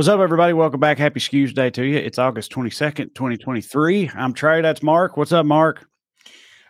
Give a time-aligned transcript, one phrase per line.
[0.00, 0.54] What's up, everybody?
[0.54, 0.96] Welcome back.
[0.96, 1.98] Happy Skews Day to you.
[1.98, 4.10] It's August 22nd, 2023.
[4.14, 4.62] I'm Trae.
[4.62, 5.18] That's Mark.
[5.18, 5.86] What's up, Mark?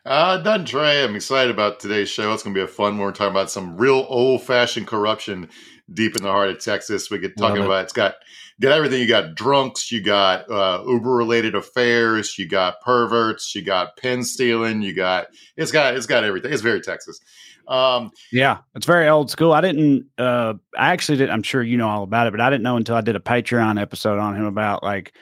[0.04, 1.04] Uh, done, Trae.
[1.04, 2.34] I'm excited about today's show.
[2.34, 3.06] It's going to be a fun one.
[3.06, 5.48] We're talking about some real old fashioned corruption
[5.94, 7.08] deep in the heart of Texas.
[7.08, 7.66] We get talking Love it.
[7.66, 8.16] about it's got
[8.60, 9.00] got everything.
[9.00, 14.24] You got drunks, you got uh, Uber related affairs, you got perverts, you got pen
[14.24, 16.52] stealing, you got it's got it's got everything.
[16.52, 17.20] It's very Texas.
[17.68, 19.52] Um, Yeah, it's very old school.
[19.52, 21.30] I didn't, uh, I actually did.
[21.30, 23.20] I'm sure you know all about it, but I didn't know until I did a
[23.20, 25.12] Patreon episode on him about like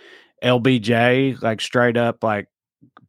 [0.42, 2.48] LBJ, like straight up like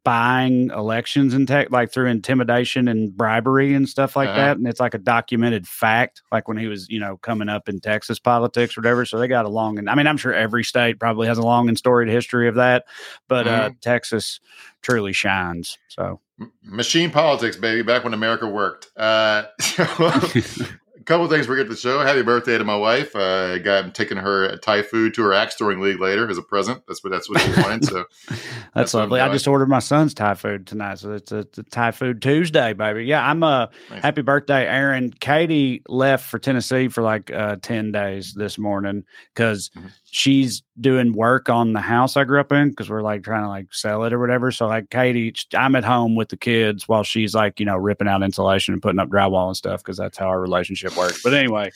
[0.02, 4.38] buying elections and tech, like through intimidation and bribery and stuff like Uh-huh.
[4.38, 4.56] that.
[4.56, 7.80] And it's like a documented fact, like when he was, you know, coming up in
[7.80, 9.04] Texas politics or whatever.
[9.04, 11.42] So they got a long, and I mean, I'm sure every state probably has a
[11.42, 12.84] long and storied history of that,
[13.28, 14.40] but uh, Texas
[14.82, 15.76] truly shines.
[15.88, 16.20] So
[16.62, 17.82] machine politics, baby.
[17.82, 18.90] Back when America worked.
[18.96, 19.44] Uh,
[19.78, 20.79] a
[21.10, 21.98] couple of things we get to the show.
[22.02, 23.16] Happy birthday to my wife.
[23.16, 26.38] Uh, I got I'm taking her Thai food to her axe throwing league later as
[26.38, 26.86] a present.
[26.86, 27.84] That's what that's what she wanted.
[27.84, 28.40] So That's,
[28.74, 29.18] That's lovely.
[29.20, 32.22] I just ordered my son's Thai food tonight, so it's a, it's a Thai food
[32.22, 33.06] Tuesday, baby.
[33.06, 34.02] Yeah, I'm a Nice.
[34.02, 35.10] happy birthday, Aaron.
[35.18, 39.02] Katie left for Tennessee for like uh ten days this morning
[39.34, 39.90] because Mhm.
[40.04, 43.48] she's doing work on the house I grew up in because we're like trying to
[43.48, 44.50] like sell it or whatever.
[44.50, 48.08] So like Katie, I'm at home with the kids while she's like you know ripping
[48.08, 51.22] out insulation and putting up drywall and stuff because that's how our relationship works.
[51.22, 51.70] But anyway,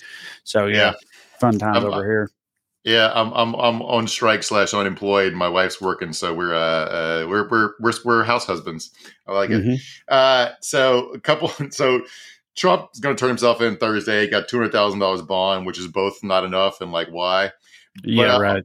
[0.44, 0.92] so yeah, Yeah.
[1.41, 2.30] fun times I'm- over here.
[2.86, 5.33] Yeah, I'm I'm I'm on strike slash unemployed.
[5.33, 8.91] My wife's working, so we're uh, uh we're we're we're we're house husbands.
[9.27, 9.64] I like it.
[9.64, 9.80] Mhm.
[10.06, 11.50] Uh, so a couple.
[11.70, 12.02] So
[12.56, 14.20] Trump is going to turn himself in Thursday.
[14.27, 17.52] He Got two hundred thousand dollars bond, which is both not enough and like why.
[18.05, 18.64] Yeah, uh, right.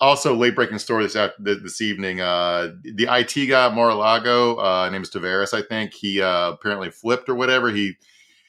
[0.00, 2.20] Also, late breaking story this after this evening.
[2.20, 5.94] Uh, the IT guy Mar-a-Lago, uh, name is Taveras, I think.
[5.94, 7.70] He uh, apparently flipped or whatever.
[7.70, 7.94] He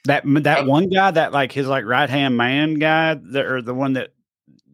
[0.05, 3.75] That that one guy, that like his like right hand man guy, the, or the
[3.75, 4.09] one that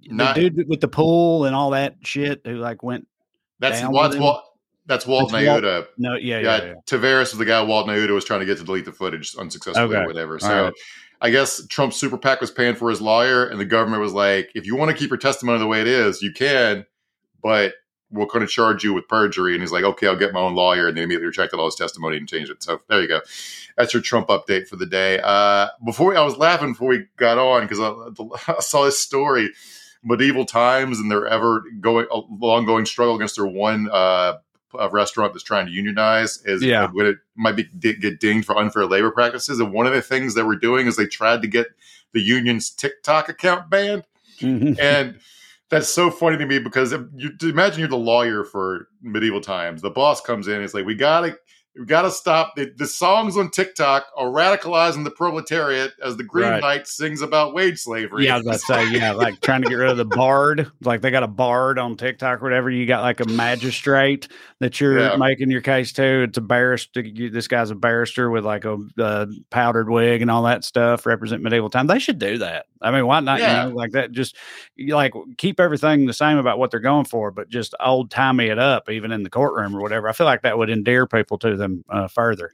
[0.06, 3.08] Not- the dude with the pool and all that shit, who like went
[3.60, 4.22] that's well, with that's?
[4.22, 4.44] Walt.
[4.88, 5.64] That's Walt Walt-
[5.98, 6.74] no, yeah, yeah, yeah, yeah.
[6.88, 9.96] Taveras was the guy Walt Nauta was trying to get to delete the footage unsuccessfully
[9.96, 10.04] Okay.
[10.04, 10.40] or whatever.
[10.40, 10.74] So right.
[11.22, 14.52] I guess Trump's super PAC was paying for his lawyer, and the government was like,
[14.56, 16.86] if you want to keep your testimony the way it is, you can,
[17.44, 17.76] but
[18.10, 19.54] we're going to charge you with perjury.
[19.54, 20.88] And he's like, okay, I'll get my own lawyer.
[20.88, 22.62] And they immediately rejected all his testimony and changed it.
[22.62, 23.22] So there you go.
[23.78, 25.20] That's your Trump update for the day.
[25.24, 29.52] Uh, before I was laughing before we got on because I, I saw this story,
[30.04, 34.40] medieval times, and their ever going long going struggle against their one uh,
[34.80, 36.90] a restaurant that's trying to unionize is Yeah.
[36.92, 39.60] when it might be get dinged for unfair labor practices.
[39.60, 41.68] And one of the things they were doing is they tried to get
[42.14, 44.04] the union's TikTok account banned.
[44.40, 44.80] Mhm.
[44.80, 45.20] And
[45.70, 49.82] that's so funny to me because if you imagine you're the lawyer for medieval times.
[49.82, 51.38] The boss comes in and it's like, we gotta
[51.78, 56.50] we gotta stop the, the songs on TikTok are radicalizing the proletariat as the Green
[56.50, 56.62] Right.
[56.62, 58.26] Knight sings about wage slavery.
[58.26, 58.60] Yeah, I was about to
[58.92, 60.70] say, yeah, like trying to get rid of the bard.
[60.82, 62.70] Like they got a bard on TikTok or whatever.
[62.70, 64.28] You got like a magistrate
[64.60, 65.16] that you're Yeah.
[65.16, 66.24] making your case to.
[66.24, 67.04] It's a barrister.
[67.04, 71.06] This guy's a barrister with like a uh, powdered wig and all that stuff.
[71.06, 71.88] Represent medieval time.
[71.88, 72.66] They should do that.
[72.82, 73.40] I mean, why not?
[73.40, 73.66] Yeah.
[73.66, 74.12] You know, like that.
[74.12, 74.36] Just
[74.90, 78.60] like keep everything the same about what they're going for, but just old timey it
[78.60, 80.08] up, even in the courtroom or whatever.
[80.08, 82.52] I feel like that would endear people to them uh, further.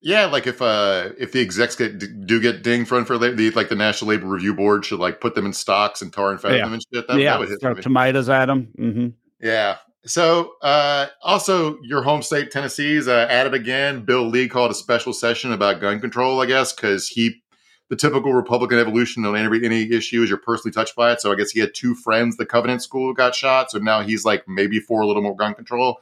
[0.00, 3.50] Yeah, like if uh if the execs get do get dinged for unfair labor, the,
[3.50, 6.40] like the National Labor Review Board should like put them in stocks and tar and
[6.40, 6.64] feather Yeah.
[6.64, 7.08] them and shit.
[7.08, 8.68] That, yeah, that would hit throw tomatoes at them.
[8.76, 9.08] hmm
[9.40, 9.78] Yeah.
[10.04, 14.04] So, uh, also, your home state, Tennessee's uh, at it again.
[14.04, 17.42] Bill Lee called a special session about gun control, I guess, because he,
[17.88, 21.20] the typical Republican evolution on any, any issue is you're personally touched by it.
[21.20, 23.70] So, I guess he had two friends, the Covenant School, got shot.
[23.70, 26.00] So now he's like maybe for a little more gun control.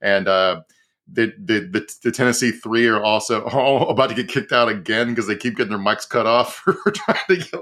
[0.00, 0.62] And uh,
[1.10, 5.08] the, the, the, the Tennessee three are also all about to get kicked out again
[5.10, 7.60] because they keep getting their mics cut off for trying to get.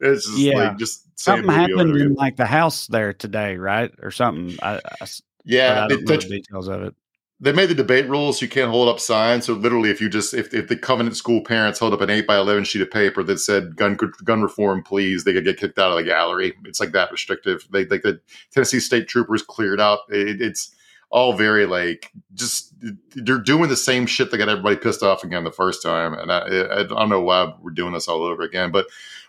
[0.00, 0.58] It's just Yeah.
[0.58, 4.58] like just Something happened in like the house there today, right, or something.
[4.62, 5.06] I, I
[5.44, 6.94] Yeah, I they don't know the details of it.
[7.38, 8.40] They made the debate rules.
[8.40, 9.44] You can't hold up signs.
[9.46, 12.26] So literally if you just if, if the covenant school parents held up an 8
[12.26, 15.78] by 11 sheet of paper that said gun gun reform please they could get kicked
[15.78, 16.54] out of the gallery.
[16.64, 17.66] It's like that restrictive.
[17.70, 18.20] They like the
[18.52, 20.00] tennessee state troopers cleared out.
[20.08, 20.74] It, it's
[21.10, 22.74] all very like just
[23.14, 26.14] they're doing the same shit that got everybody pissed off again the first time.
[26.14, 28.86] And i, I don't know why we're doing this all over again but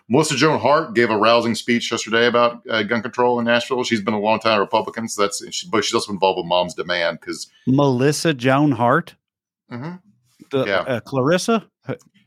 [0.08, 3.84] Melissa Joan Hart gave a rousing speech yesterday about uh, gun control in Nashville.
[3.84, 6.74] She's been a long time Republican, so that's she, but she's also involved with Mom's
[6.74, 9.14] Demand because Melissa Joan Hart,
[9.70, 10.00] Mhm.
[10.50, 10.80] the Yeah.
[10.80, 11.66] uh, Clarissa,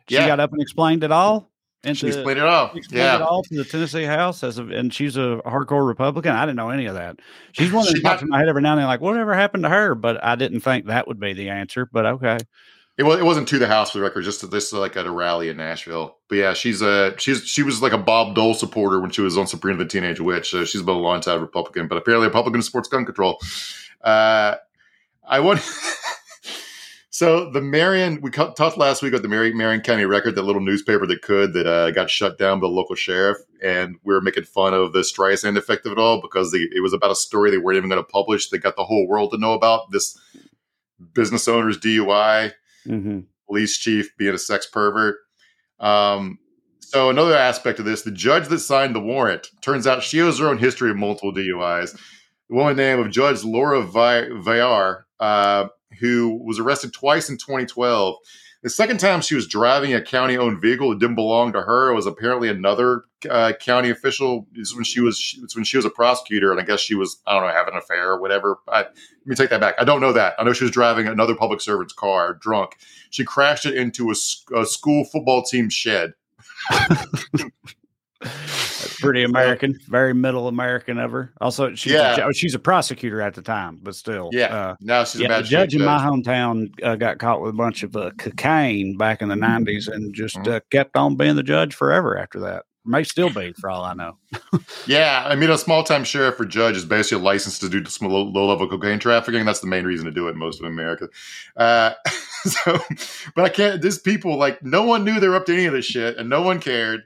[0.08, 0.28] she Yeah.
[0.28, 1.50] got up and explained it all.
[1.84, 2.68] And She explained it all.
[2.76, 3.18] explained it Yeah.
[3.26, 6.34] all to the Tennessee House, as a, and she's a hardcore Republican.
[6.36, 7.18] I didn't know any of that.
[7.54, 9.70] She's one that pops in my head every now and then, like whatever happened to
[9.70, 9.96] her.
[9.96, 11.90] But I didn't think that would be the answer.
[11.92, 12.38] But okay,
[12.98, 15.12] It was it wasn't to the house for the record, just this like at a
[15.12, 16.18] rally in Nashville.
[16.28, 19.38] But yeah, she's a she's she was like a Bob Dole supporter when she was
[19.38, 20.52] on Sabrina the Teenage Witch.
[20.52, 23.40] So she's been a long time Republican, but apparently Republican supports gun control.
[24.04, 24.56] Uh,
[25.26, 25.62] I want.
[27.10, 30.62] so the Marion, we talked last week about the Marion, Marion County Record, that little
[30.62, 34.22] newspaper that could that uh, got shut down by the local sheriff, and we were
[34.22, 37.52] making fun of the Streisand effect of it all because it was about a story
[37.52, 38.50] they weren't even going to publish.
[38.50, 40.20] They got the whole world to know about this
[41.14, 42.54] business owner's DUI,
[42.88, 43.20] mm-hmm.
[43.48, 45.18] police chief being a sex pervert.
[45.80, 46.40] Um,
[46.80, 50.40] so another aspect of this, the judge that signed the warrant, turns out she has
[50.40, 51.94] her own history of multiple DUIs
[52.50, 55.68] The woman named of Judge Laura Viar, uh,
[56.00, 58.16] who was arrested twice in 2012.
[58.64, 61.90] The second time she was driving a county-owned vehicle that didn't belong to her.
[61.90, 64.48] It was apparently another uh, county official.
[64.54, 67.20] Is when she was it's when she was a prosecutor, and I guess she was
[67.26, 68.60] I don't know having an affair or whatever.
[68.68, 68.94] I, let
[69.26, 69.76] me take that back.
[69.80, 70.36] I don't know that.
[70.38, 72.78] I know she was driving another public servant's car drunk.
[73.10, 74.16] She crashed it into a,
[74.56, 76.14] a school football team shed.
[79.02, 81.34] pretty American, very middle American of her.
[81.42, 82.28] Also, she's yeah.
[82.28, 84.56] a, she's a prosecutor at the time, but still, yeah.
[84.56, 87.84] Uh, now she's yeah, a judge in my hometown uh, got caught with a bunch
[87.84, 90.52] of uh, cocaine back in the '90s, and just mm-hmm.
[90.52, 92.64] Uh, kept on being the judge forever after that.
[92.84, 94.18] May still be, for all I know.
[94.88, 97.86] yeah, I mean, a small time sheriff or judge is basically a license to do
[97.86, 99.46] some low, low level cocaine trafficking.
[99.46, 101.08] That's the main reason to do it in most of America.
[101.56, 101.94] Uh,
[102.44, 102.80] so,
[103.36, 103.84] but I can't.
[103.84, 106.28] These people, like, no one knew they were up to any of this shit, and
[106.28, 107.04] no one cared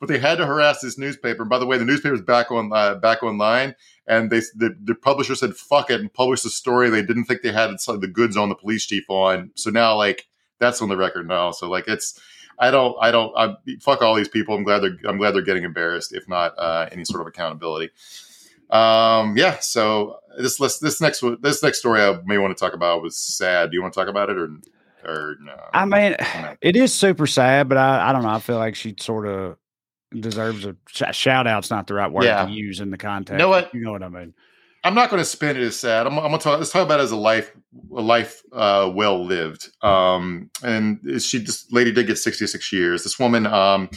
[0.00, 1.42] but they had to harass this newspaper.
[1.42, 3.74] And by the way, the newspaper's back on uh, back online,
[4.06, 7.42] and they the, the publisher said fuck it and published a story they didn't think
[7.42, 9.50] they had the goods on the police chief on.
[9.54, 10.28] So now like
[10.58, 11.50] that's on the record now.
[11.50, 12.18] So like it's
[12.58, 14.54] I don't I don't I, fuck all these people.
[14.54, 17.90] I'm glad they're I'm glad they're getting embarrassed, if not uh, any sort of accountability.
[18.70, 19.58] Um, yeah.
[19.58, 23.70] So this this next this next story I may want to talk about was sad.
[23.70, 24.50] Do you want to talk about it or?
[25.04, 25.54] Or no?
[25.72, 26.16] I mean,
[26.60, 28.30] it is super sad, but I, I don't know.
[28.30, 29.56] I feel like she sort of
[30.12, 32.44] deserves a sh- shout out's not the right word yeah.
[32.44, 33.32] to use in the context.
[33.32, 33.74] You know what?
[33.74, 34.34] You know what I mean.
[34.84, 36.06] I'm not going to spin it as sad.
[36.06, 36.58] I'm, I'm going to talk.
[36.58, 37.52] Let's talk about it as a life,
[37.94, 39.70] a life uh, well lived.
[39.82, 43.02] Um, and she, this lady did get 66 years.
[43.02, 43.90] This woman, um,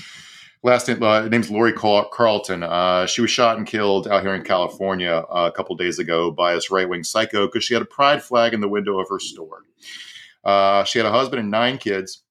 [0.63, 2.63] last name, uh, name's Lori Carl- Carleton.
[2.63, 6.31] Uh, she was shot and killed out here in California uh, a couple days ago
[6.31, 9.07] by this right wing psycho because she had a pride flag in the window of
[9.07, 9.63] her store.
[10.43, 12.23] Uh, she had a husband and nine kids.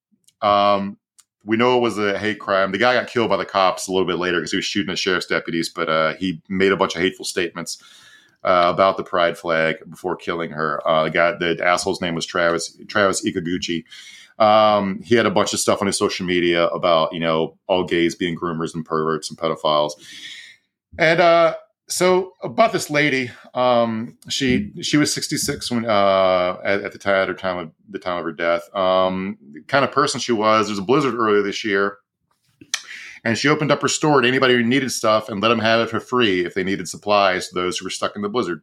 [0.42, 0.98] Um,
[1.44, 2.72] we know it was a hate crime.
[2.72, 4.92] The guy got killed by the cops a little bit later because he was shooting
[4.92, 7.82] at sheriff's deputies, but uh, he made a bunch of hateful statements
[8.44, 10.86] uh, about the pride flag before killing her.
[10.86, 13.84] Uh, the guy, the asshole's name was Travis Travis Ikeguchi.
[14.38, 17.84] Um, he had a bunch of stuff on his social media about you know all
[17.84, 19.92] gays being groomers and perverts and pedophiles,
[20.98, 21.54] and uh,
[21.90, 27.16] so about this lady, um, she she was 66 when uh, at, at, the time
[27.16, 28.74] at her time of the time of her death.
[28.74, 30.66] Um, kind of person she was.
[30.66, 31.98] There was a blizzard earlier this year,
[33.24, 35.80] and she opened up her store to anybody who needed stuff and let them have
[35.80, 38.62] it for free if they needed supplies to those who were stuck in the blizzard.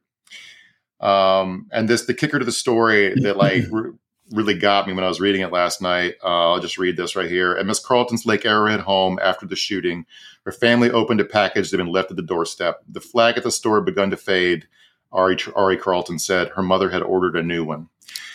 [1.01, 3.63] Um, and this the kicker to the story that like
[4.31, 6.15] really got me when I was reading it last night.
[6.23, 7.53] Uh, I'll just read this right here.
[7.53, 10.05] At Miss Carleton's Lake Arrowhead home after the shooting,
[10.45, 12.81] her family opened a package that had been left at the doorstep.
[12.89, 14.67] The flag at the store had begun to fade.
[15.11, 17.89] Ari, Ari Carlton said her mother had ordered a new one.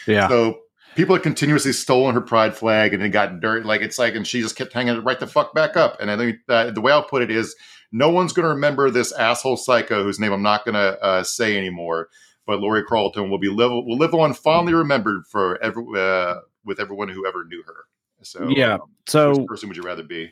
[0.06, 0.28] Yeah.
[0.28, 0.60] So
[0.94, 3.66] people had continuously stolen her pride flag and it got dirt.
[3.66, 6.00] Like it's like, and she just kept hanging it right the fuck back up.
[6.00, 7.55] And I think uh, the way I'll put it is
[7.93, 11.22] no one's going to remember this asshole psycho whose name I'm not going to uh,
[11.24, 12.08] say anymore
[12.46, 16.81] but Lauri Carleton will be live will live on fondly remembered for every uh, with
[16.81, 17.84] everyone who ever knew her.
[18.22, 20.31] So yeah, um, so person would you rather be?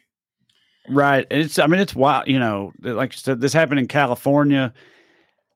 [0.89, 2.29] Right, and it's I mean it's wild.
[2.29, 4.73] You know, like I said, this happened in California.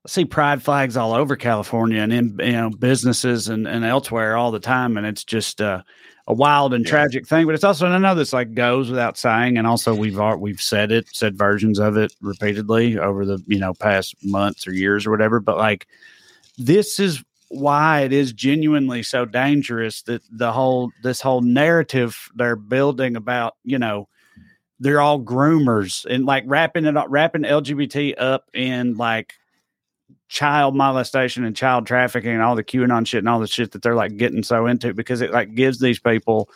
[0.07, 4.37] I see pride flags all over California and in you know businesses and, and elsewhere
[4.37, 5.83] all the time, and it's just uh,
[6.27, 6.91] a wild and yeah.
[6.91, 7.47] tragic thing.
[7.47, 10.93] But it's also I know this like goes without saying, and also we've we've said
[10.93, 15.11] it, said versions of it repeatedly over the you know past months or years or
[15.11, 15.41] whatever.
[15.41, 15.87] But like
[16.59, 22.57] this is why it is genuinely so dangerous that the whole this whole narrative they're
[22.57, 24.09] building about you know
[24.81, 29.35] they're all groomers and like wrapping it up wrapping lgbt up in like
[30.29, 33.83] child molestation and child trafficking and all the qanon shit and all the shit that
[33.83, 36.49] they're like getting so into because it like gives these people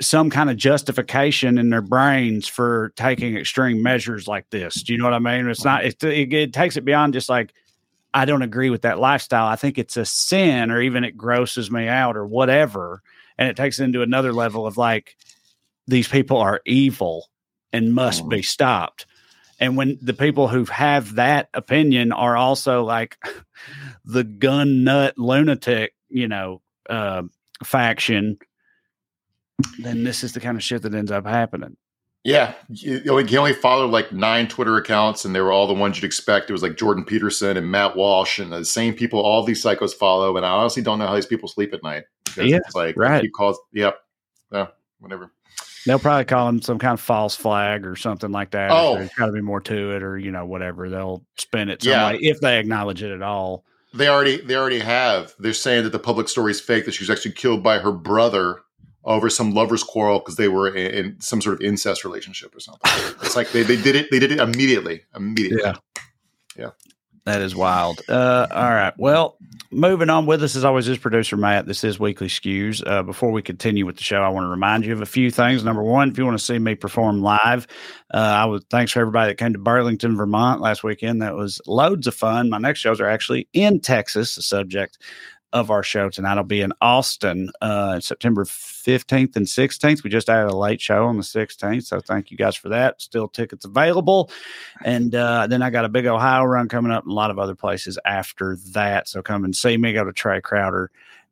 [0.00, 4.82] some kind of justification in their brains for taking extreme measures like this.
[4.82, 5.48] Do you know what i mean?
[5.48, 7.52] It's not it, it, it takes it beyond just like
[8.12, 9.46] I don't agree with that lifestyle.
[9.46, 13.02] I think it's a sin or even it grosses me out or whatever.
[13.36, 15.16] And it takes it into another level of like,
[15.86, 17.26] these people are evil
[17.72, 18.30] and must mm.
[18.30, 19.06] be stopped.
[19.60, 23.16] And when the people who have that opinion are also like
[24.04, 27.22] the gun nut lunatic, you know, uh,
[27.64, 28.38] faction,
[29.80, 31.76] then this is the kind of shit that ends up happening.
[32.24, 35.72] Yeah, he only, he only followed like nine Twitter accounts, and they were all the
[35.74, 36.50] ones you'd expect.
[36.50, 39.94] It was like Jordan Peterson and Matt Walsh, and the same people all these psychos
[39.94, 40.36] follow.
[40.36, 42.04] And I honestly don't know how these people sleep at night.
[42.36, 43.22] Yeah, it's like right.
[43.22, 44.00] He calls, yep,
[44.52, 44.66] yeah,
[44.98, 45.30] whatever.
[45.86, 48.70] They'll probably call him some kind of false flag or something like that.
[48.72, 48.96] Oh.
[48.96, 50.90] there's got to be more to it, or you know, whatever.
[50.90, 52.10] They'll spin it some Yeah.
[52.10, 53.64] way if they acknowledge it at all.
[53.94, 55.34] They already they already have.
[55.38, 56.84] They're saying that the public story is fake.
[56.84, 58.60] That she was actually killed by her brother
[59.08, 62.60] over some lovers quarrel because they were in, in some sort of incest relationship or
[62.60, 62.80] something.
[63.22, 64.08] it's like they, they did it.
[64.10, 65.02] They did it immediately.
[65.16, 65.62] Immediately.
[65.64, 65.76] Yeah.
[66.56, 66.70] Yeah.
[67.24, 68.00] That is wild.
[68.08, 68.94] Uh, all right.
[68.96, 69.36] Well,
[69.70, 71.66] moving on with us as always is producer Matt.
[71.66, 72.82] This is Weekly Skews.
[72.86, 75.30] Uh, before we continue with the show, I want to remind you of a few
[75.30, 75.62] things.
[75.62, 77.66] Number one, if you want to see me perform live,
[78.14, 81.20] uh, I would thanks for everybody that came to Burlington, Vermont last weekend.
[81.20, 82.48] That was loads of fun.
[82.48, 84.98] My next shows are actually in Texas, the subject
[85.52, 86.36] of our show tonight.
[86.36, 90.02] I'll be in Austin uh, September 15th and 16th.
[90.02, 91.84] We just added a late show on the 16th.
[91.84, 93.00] So thank you guys for that.
[93.00, 94.30] Still tickets available.
[94.84, 97.38] And uh, then I got a big Ohio run coming up and a lot of
[97.38, 99.08] other places after that.
[99.08, 99.92] So come and see me.
[99.92, 100.90] Go to Trae Crowder.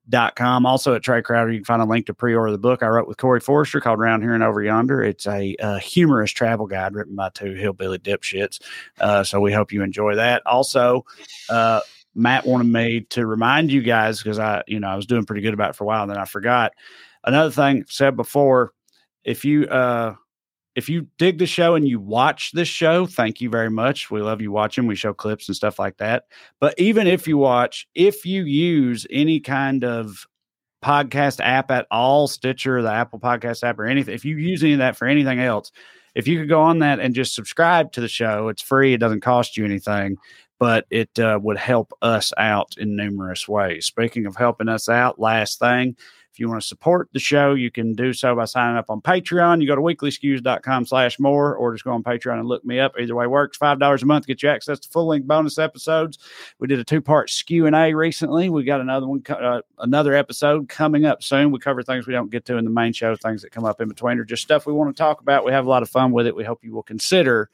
[0.09, 0.67] Dot com.
[0.67, 3.09] Also at Trae Crowder, you can find a link to pre-order the book I wrote
[3.09, 7.17] with Corey Forrester called "Round Here and Over Yonder." It's a, humorous travel guide written
[7.17, 8.61] by two hillbilly dipshits.
[9.01, 10.47] Uh, so we hope you enjoy that.
[10.47, 11.05] Also,
[11.51, 11.81] uh,
[12.17, 15.43] Matt wanted me to remind you guys because I, you know, I was doing pretty
[15.43, 16.73] good about it for a while, and then I forgot.
[17.25, 18.73] Another thing said before,
[19.25, 20.15] if you uh
[20.77, 24.11] if you dig the show and you watch this show, thank you very much.
[24.11, 24.87] We love you watching.
[24.87, 26.25] We show clips and stuff like that.
[26.61, 30.27] But even if you watch, if you use any kind of
[30.85, 34.75] podcast app at all, Stitcher, the Apple Podcast app, or anything, if you use any
[34.75, 35.73] of that for anything else,
[36.15, 38.93] if you could go on that and just subscribe to the show, it's free.
[38.93, 40.19] It doesn't cost you anything,
[40.59, 43.87] but it uh, would help us out in numerous ways.
[43.87, 45.97] Speaking of helping us out, last thing,
[46.37, 49.01] if you want to support the show, you can do so by signing up on
[49.01, 49.63] Patreon.
[49.63, 52.93] You go to weeklyskews.com slash more, or just go on Patreon and look me up.
[53.01, 53.57] Either way works.
[53.57, 56.19] $5 a month get you access to full-length bonus episodes.
[56.59, 58.51] We did a two-part skew and A recently.
[58.51, 61.53] We got another one, uh, another episode coming up soon.
[61.53, 63.81] We cover things we don't get to in the main show, things that come up
[63.81, 65.47] in between, or just stuff we want to talk about.
[65.47, 66.37] We have a lot of fun with it.
[66.37, 67.49] We hope you will consider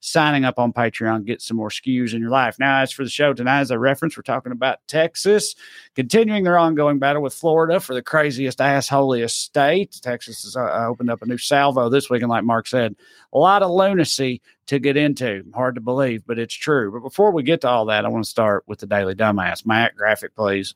[0.00, 2.56] signing up on Patreon, get some more skews in your life.
[2.58, 5.54] Now, as for the show tonight, as a reference, we're talking about Texas
[5.94, 9.98] continuing their ongoing battle with Florida for the craziest, assholiest state.
[10.02, 12.94] Texas has uh, opened up a new salvo this week, and like Mark said,
[13.32, 15.44] a lot of lunacy to get into.
[15.54, 16.92] Hard to believe, but it's true.
[16.92, 19.66] But before we get to all that, I want to start with the Daily Dumbass.
[19.66, 20.74] Matt, graphic, please.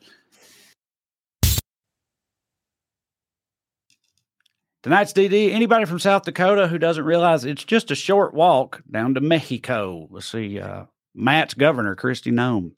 [4.83, 5.53] Tonight's DD.
[5.53, 10.09] Anybody from South Dakota who doesn't realize it's just a short walk down to Mexico.
[10.11, 10.59] Let's see.
[10.59, 12.73] Uh, Matt's governor, Kristi Noem.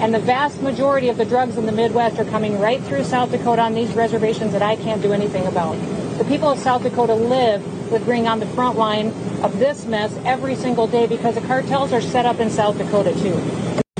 [0.00, 3.30] And the vast majority of the drugs in the Midwest are coming right through South
[3.30, 5.74] Dakota on these reservations that I can't do anything about.
[6.18, 9.08] The people of South Dakota live with being on the front line
[9.42, 13.12] of this mess every single day because the cartels are set up in South Dakota
[13.14, 13.34] too.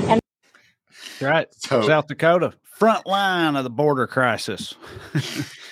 [0.09, 0.19] And
[1.21, 1.47] Right.
[1.55, 4.75] So- South Dakota, front line of the border crisis.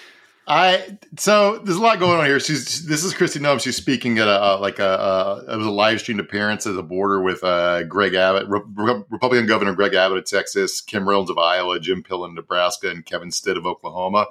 [0.48, 2.40] I so there's a lot going on here.
[2.40, 3.62] She's this is Kristi Noem.
[3.62, 6.84] She's speaking at a, like a uh, it was a live streamed appearance at the
[6.84, 11.30] border with uh, Greg Abbott, Re- Re- Republican Governor Greg Abbott of Texas, Kim Reynolds
[11.30, 14.26] of Iowa, Jim Pillen of Nebraska, and Kevin Stitt of Oklahoma.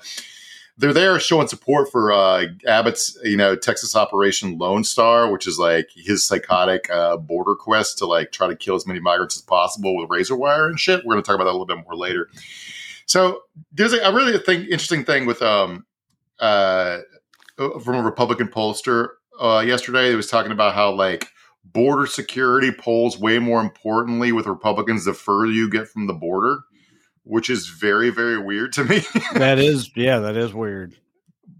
[0.76, 5.60] They're there showing support for uh, Abbott's you know Texas Operation Lone Star, which is
[5.60, 9.42] like his psychotic uh, border quest to like try to kill as many migrants as
[9.42, 11.04] possible with razor wire and shit.
[11.04, 12.28] We're going to talk about that a little bit more later.
[13.06, 15.84] So there's a, a really interesting thing with um,
[16.40, 16.98] uh,
[17.56, 19.08] from a Republican pollster
[19.40, 20.12] uh, yesterday.
[20.12, 21.28] It was talking about how like
[21.64, 26.60] border security polls way more importantly with Republicans the further you get from the border,
[27.24, 29.02] which is very very weird to me.
[29.34, 30.94] that is, yeah, that is weird.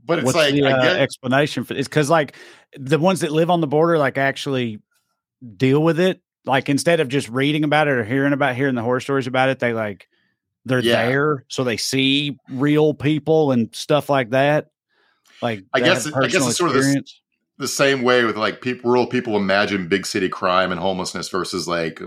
[0.05, 2.37] but it's What's like the I uh, explanation for it's because like
[2.77, 4.81] the ones that live on the border like actually
[5.57, 6.21] deal with it.
[6.47, 9.51] Like instead of just reading about it or hearing about hearing the horror stories about
[9.51, 10.09] it, they like
[10.65, 11.07] they're Yeah.
[11.07, 14.69] there so they see real people and stuff like that.
[15.43, 17.21] Like I guess I guess it's sort of this-
[17.59, 21.69] the same way with like people, rural people imagine big city crime and homelessness versus
[21.69, 22.01] like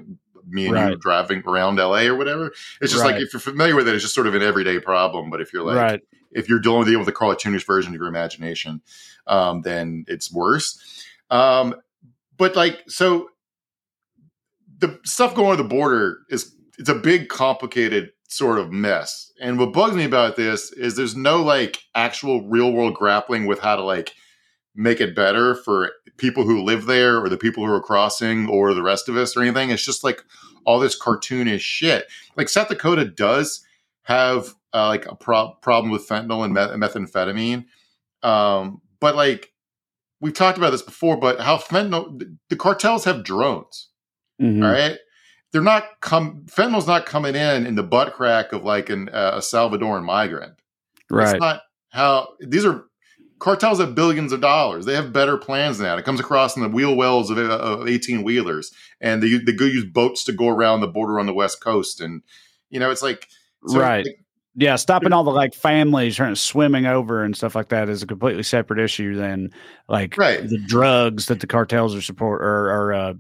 [0.48, 2.52] me and you driving around LA or whatever.
[2.82, 5.30] It's just like if you're familiar with it, it's just sort of an everyday problem.
[5.30, 6.02] But if you're like right.
[6.32, 8.82] if you're dealing with the cartoonish version of your imagination,
[9.28, 10.80] um, then it's worse.
[11.30, 11.76] Um,
[12.38, 13.30] but like, so
[14.80, 19.32] the stuff going to the border is it's a big, complicated sort of mess.
[19.42, 23.60] And what bugs me about this is there's no like actual real world grappling with
[23.60, 24.14] how to like
[24.76, 28.74] make it better for people who live there or the people who are crossing or
[28.74, 29.70] the rest of us or anything.
[29.70, 30.24] It's just like
[30.66, 32.08] all this cartoonish shit.
[32.36, 33.64] Like South Dakota does
[34.04, 37.66] have uh, like a pro- problem with fentanyl and meth- methamphetamine,
[38.24, 39.52] Um, but like
[40.22, 43.90] we've talked about this before, but how fentanyl the cartels have drones,
[44.42, 44.64] Mhm.
[44.66, 44.98] all right?
[45.54, 49.34] They're not come fentanyl's not coming in in the butt crack of like an, uh,
[49.36, 50.56] a Salvadoran migrant.
[51.10, 51.28] Right.
[51.28, 52.86] That's not how these are
[53.40, 54.86] cartels have billions of dollars.
[54.86, 56.00] They have better plans than that.
[56.00, 59.66] It comes across in the wheel wells of, of 18 wheelers and they, they go
[59.66, 62.00] use boats to go around the border on the West coast.
[62.02, 62.22] And,
[62.70, 63.28] you know, it's like,
[63.68, 64.06] so, Right.
[64.06, 67.90] like, Yeah, stopping all the like families trying to swimming over and stuff like that
[67.90, 69.52] is a completely separate issue than
[69.90, 70.42] like Right.
[70.42, 73.14] the drugs that the cartels are support or are uh,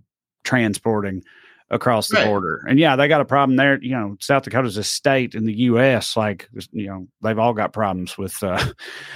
[0.45, 1.21] transporting
[1.69, 2.25] across the Right.
[2.27, 2.63] border.
[2.67, 3.81] And yeah, they got a problem there.
[3.81, 6.15] You know, South Dakota's a state in the U.S.
[6.15, 8.63] Like you know, they've all got problems with uh,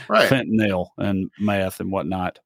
[0.07, 0.29] right.
[0.29, 2.39] fentanyl and meth and whatnot.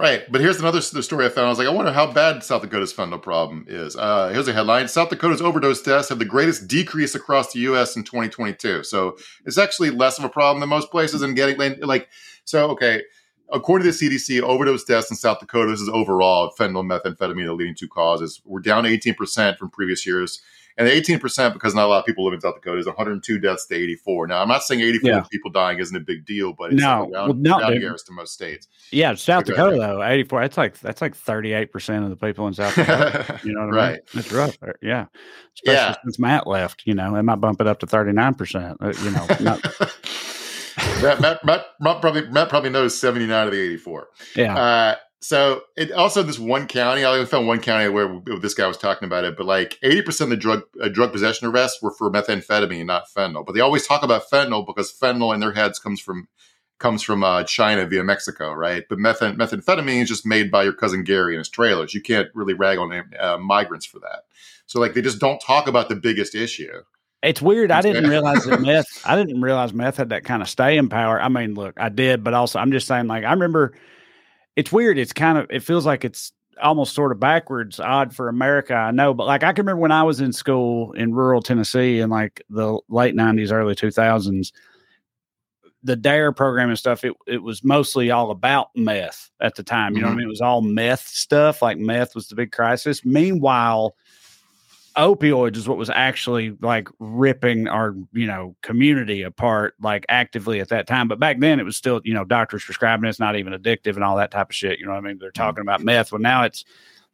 [0.00, 1.46] Right, but here's another story I found.
[1.46, 3.96] I was like, I wonder how bad South Dakota's fentanyl problem is.
[3.96, 7.96] Uh, here's a headline: South Dakota's overdose deaths have the greatest decrease across the U.S.
[7.96, 8.84] in 2022.
[8.84, 11.22] So it's actually less of a problem than most places.
[11.22, 12.08] And getting like,
[12.44, 13.02] so okay,
[13.52, 17.52] according to the CDC, overdose deaths in South Dakota, this is overall fentanyl, methamphetamine, the
[17.54, 18.40] leading two causes.
[18.44, 20.40] We're down 18 percent from previous years,
[20.76, 23.38] and 18 percent because not a lot of people live in South Dakota is 102
[23.40, 24.26] deaths to 84.
[24.28, 25.22] Now, I'm not saying 84 Yeah.
[25.30, 27.96] people dying isn't a big deal, but it's No, like well, no, dude.
[27.98, 28.68] to most states.
[28.92, 30.40] Yeah, South Dakota though, eighty four.
[30.40, 33.40] That's like that's like thirty eight percent of the people in South Dakota.
[33.44, 33.74] You know what I mean?
[33.74, 34.00] Right.
[34.14, 34.56] That's rough.
[34.62, 35.06] Uh, Yeah.
[35.54, 35.94] Especially Yeah.
[36.04, 38.76] since Matt left, you know, it might bump it up to 39%.
[38.80, 39.60] Uh, you know, not,
[41.02, 44.08] Matt, Matt, Matt, Matt probably Matt probably knows 79 of the 84.
[44.36, 44.56] yeah.
[44.56, 47.04] Uh, so it also this one county.
[47.04, 50.02] I only found one county where this guy was talking about it, but like 80
[50.02, 53.44] percent of the drug uh, drug possession arrests were for methamphetamine, not fentanyl.
[53.44, 56.28] But they always talk about fentanyl because fentanyl in their heads comes from
[56.78, 58.84] comes from uh, China via Mexico, right?
[58.88, 61.94] But methan- methamphetamine is just made by your cousin Gary and his trailers.
[61.94, 64.22] You can't really rag on uh, migrants for that.
[64.66, 66.82] So like they just don't talk about the biggest issue.
[67.22, 67.70] It's weird.
[67.72, 71.20] I didn't realize that meth, I didn't realize meth had that kind of staying power.
[71.20, 73.74] I mean, look, I did, but also I'm just saying, like, I remember
[74.56, 74.98] it's weird.
[74.98, 78.74] It's kind of, it feels like it's almost sort of backwards, odd for America.
[78.74, 82.00] I know, but like, I can remember when I was in school in rural Tennessee
[82.00, 84.52] in like the late 90s, early 2000s,
[85.84, 89.94] the DARE program and stuff, it, it was mostly all about meth at the time.
[89.94, 90.18] You know what I Mhm.
[90.18, 90.26] mean?
[90.26, 91.62] It was all meth stuff.
[91.62, 93.04] Like meth was the big crisis.
[93.04, 93.94] Meanwhile,
[94.98, 100.68] opioids is what was actually like ripping our you know community apart like actively at
[100.68, 101.08] that time.
[101.08, 103.94] But back then it was still you know doctors prescribing it, it's not even addictive
[103.94, 105.18] and all that type of shit you know what i mean?
[105.18, 106.12] They're talking about meth.
[106.12, 106.64] Well now it's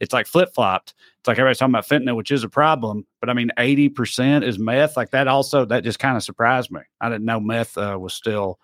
[0.01, 0.95] it's like flip-flopped.
[1.21, 4.59] It's like everybody's talking about fentanyl which is a problem but i mean 80% is
[4.59, 4.97] meth?
[4.97, 6.81] Like that also that just kind of surprised me.
[7.01, 8.59] I didn't know meth uh, was still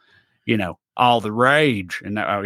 [0.47, 2.03] you know all the rage.
[2.05, 2.43] And uh,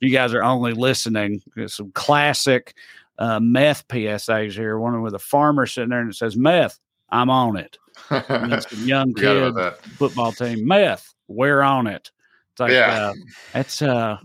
[0.00, 1.40] you guys are only listening.
[1.66, 2.74] Some classic
[3.18, 4.78] uh, meth PSAs here.
[4.78, 6.78] One with a farmer sitting there and it says meth.
[7.10, 7.78] I'm on it.
[8.08, 9.54] Some young kid
[9.96, 11.14] football team meth.
[11.28, 12.10] We're on it.
[12.52, 13.10] It's like Yeah.
[13.10, 13.14] uh,
[13.52, 14.18] that's uh,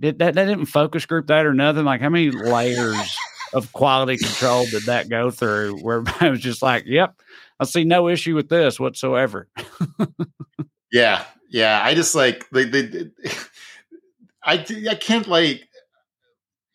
[0.00, 1.84] did that that didn't focus group that or nothing?
[1.84, 3.16] Like how many layers
[3.54, 5.78] of quality control did that go through?
[5.78, 7.14] Where I was just like, "Yep,
[7.60, 9.48] I see no issue with this whatsoever."
[10.92, 11.80] Yeah, yeah.
[11.82, 13.10] I just like they, they, they-
[14.44, 15.66] I I can't like.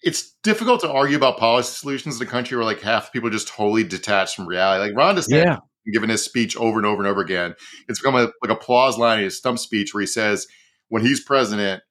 [0.02, 3.28] It's difficult to argue about policy solutions in a country where like half the people
[3.30, 4.88] are just totally detached from reality.
[4.90, 5.58] Like Ron DeSantis, Yeah,
[5.92, 7.56] given his speech over and over and over again,
[7.88, 10.48] it's become a, like a applause line in his stump speech where he says
[10.88, 11.84] when he's president,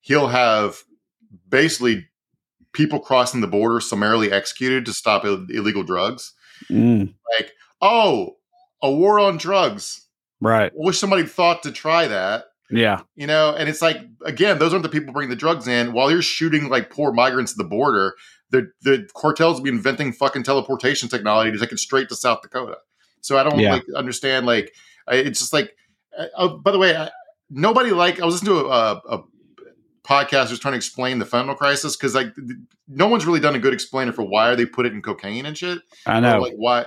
[0.00, 0.78] he'll have
[1.48, 2.06] basically
[2.72, 6.32] people crossing the border summarily executed to stop Ill- illegal drugs.
[6.70, 8.36] Mm, Like, oh,
[8.82, 10.06] a war on drugs.
[10.40, 10.70] right.
[10.70, 12.44] I wish somebody thought to try that.
[12.70, 15.92] Yeah, you know and it's like again those aren't the people bringing the drugs in
[15.92, 18.14] while you're shooting like poor migrants at the border
[18.50, 22.40] the the cartels will be inventing fucking teleportation technology to take it straight to south
[22.42, 22.76] dakota
[23.20, 23.74] so i don't Yeah.
[23.74, 24.72] like understand like
[25.06, 25.76] I, it's just like
[26.18, 27.10] uh, oh, by the way I,
[27.50, 29.22] nobody like i was listening to a, a
[30.06, 32.28] podcast who's trying to explain the fentanyl crisis because like
[32.88, 35.56] no one's really done a good explainer for why they put it in cocaine and
[35.56, 36.38] shit I or, know.
[36.40, 36.86] like why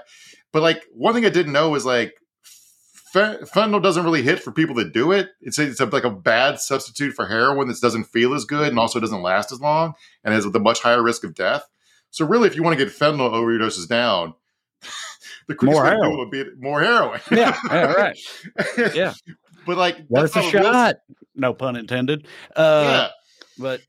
[0.52, 2.14] but like one thing i didn't know was like
[3.14, 6.10] fentanyl doesn't really hit for people that do it it's, a, it's a, like a
[6.10, 9.94] bad substitute for heroin that doesn't feel as good and also doesn't last as long
[10.24, 11.68] and has a much higher risk of death
[12.10, 14.34] so really if you want to get fentanyl overdoses down
[15.48, 16.18] the quickest More way to do heroin.
[16.18, 18.18] would be more heroin yeah, yeah, right.
[18.96, 19.14] Yeah.
[19.66, 20.96] but like Worth that's a shot.
[21.36, 22.28] No pun intended.
[22.56, 23.08] Uh, yeah
[23.60, 23.82] but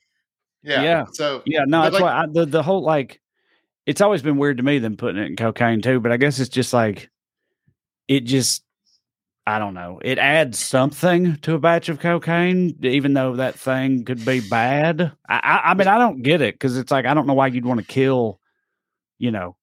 [0.63, 1.05] yeah yeah.
[1.13, 3.21] so Yeah, no, that's like- why I, the the whole like
[3.87, 6.39] it's always been weird to me them putting it in cocaine too, but I guess
[6.41, 7.09] it's just like
[8.07, 8.63] it just
[9.49, 9.99] I don't know.
[10.05, 15.13] It adds something to a batch of cocaine, even though that thing could be bad.
[15.27, 17.47] I I, I mean I don't get it because it's like I don't know why
[17.47, 18.41] you'd want to kill,
[19.19, 19.57] you know,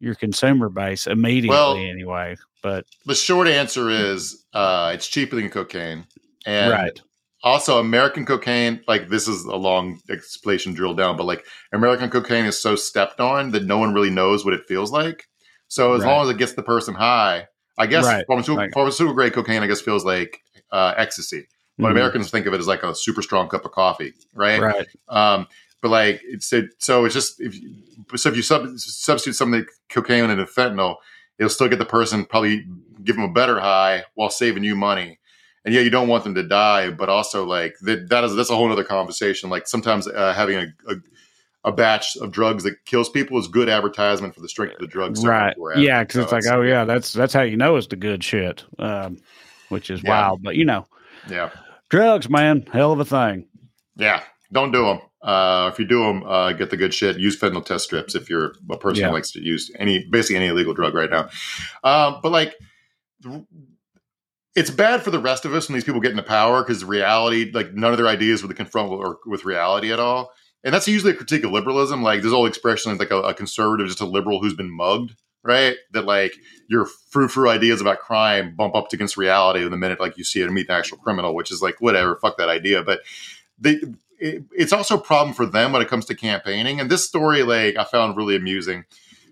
[0.00, 2.36] your consumer base immediately Well, anyway.
[2.62, 6.06] But the short answer is uh it's cheaper than cocaine
[6.46, 7.00] and right,
[7.44, 12.46] Also, American cocaine, like this is a long explanation drill down, but like American cocaine
[12.46, 15.24] is so stepped on that no one really knows what it feels like.
[15.68, 16.06] So as Right.
[16.06, 17.46] long as it gets the person high,
[17.78, 18.26] I guess Right.
[18.26, 18.72] pharmaceutical, Right.
[18.74, 21.48] pharmaceutical grade cocaine, I guess feels like uh, ecstasy.
[21.78, 21.92] But Mhm.
[21.92, 24.60] Americans think of it as like a super strong cup of coffee, right?
[24.60, 24.86] right.
[25.08, 25.46] Um,
[25.80, 27.72] but like it's it, so it's just if you,
[28.14, 30.96] so if you sub, substitute some of the cocaine into fentanyl,
[31.38, 32.66] it'll still get the person probably
[33.02, 35.18] give them a better high while saving you money.
[35.64, 38.50] And yeah, you don't want them to die, but also like that, that is that's
[38.50, 39.50] a whole other conversation.
[39.50, 40.96] Like sometimes uh, having a, a
[41.64, 44.86] a batch of drugs that kills people is good advertisement for the strength of the
[44.88, 45.24] drugs.
[45.24, 47.96] right yeah because So it's like oh yeah that's that's how you know it's the
[47.96, 49.18] good shit um
[49.68, 50.10] which is Yeah.
[50.10, 50.86] wild but you know
[51.28, 51.50] yeah,
[51.88, 53.46] drugs man hell of a thing
[53.96, 54.22] yeah.
[54.52, 54.98] Don't do them.
[55.22, 57.18] Uh, if you do them, uh, get the good shit.
[57.18, 59.08] Use fentanyl test strips if you're a person Yeah.
[59.08, 61.28] who likes to use any basically any illegal drug right now.
[61.84, 62.54] Um, but like,
[64.54, 67.50] it's bad for the rest of us when these people get into power because reality,
[67.52, 70.32] like none of their ideas would confront with, or with reality at all.
[70.64, 72.02] And that's usually a critique of liberalism.
[72.02, 75.16] Like this old expression is like a, a conservative, just a liberal who's been mugged,
[75.42, 75.76] right?
[75.92, 76.34] That like
[76.68, 80.40] your frou frou ideas about crime bump up against reality the minute like you see
[80.40, 82.82] it and meet the actual criminal, which is like whatever, fuck that idea.
[82.82, 83.00] But
[84.22, 86.80] it, it's also a problem for them when it comes to campaigning.
[86.80, 88.84] And this story, like I found really amusing.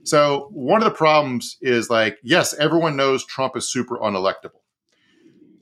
[0.03, 4.60] So one of the problems is like, yes, everyone knows Trump is super unelectable.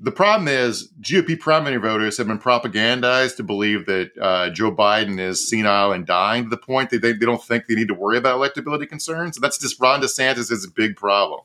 [0.00, 5.18] The problem is GOP primary voters have been propagandized to believe that uh, Joe Biden
[5.18, 7.94] is senile and dying to the point that they, they don't think they need to
[7.94, 9.36] worry about electability concerns.
[9.36, 11.40] And that's just Ron DeSantis' big problem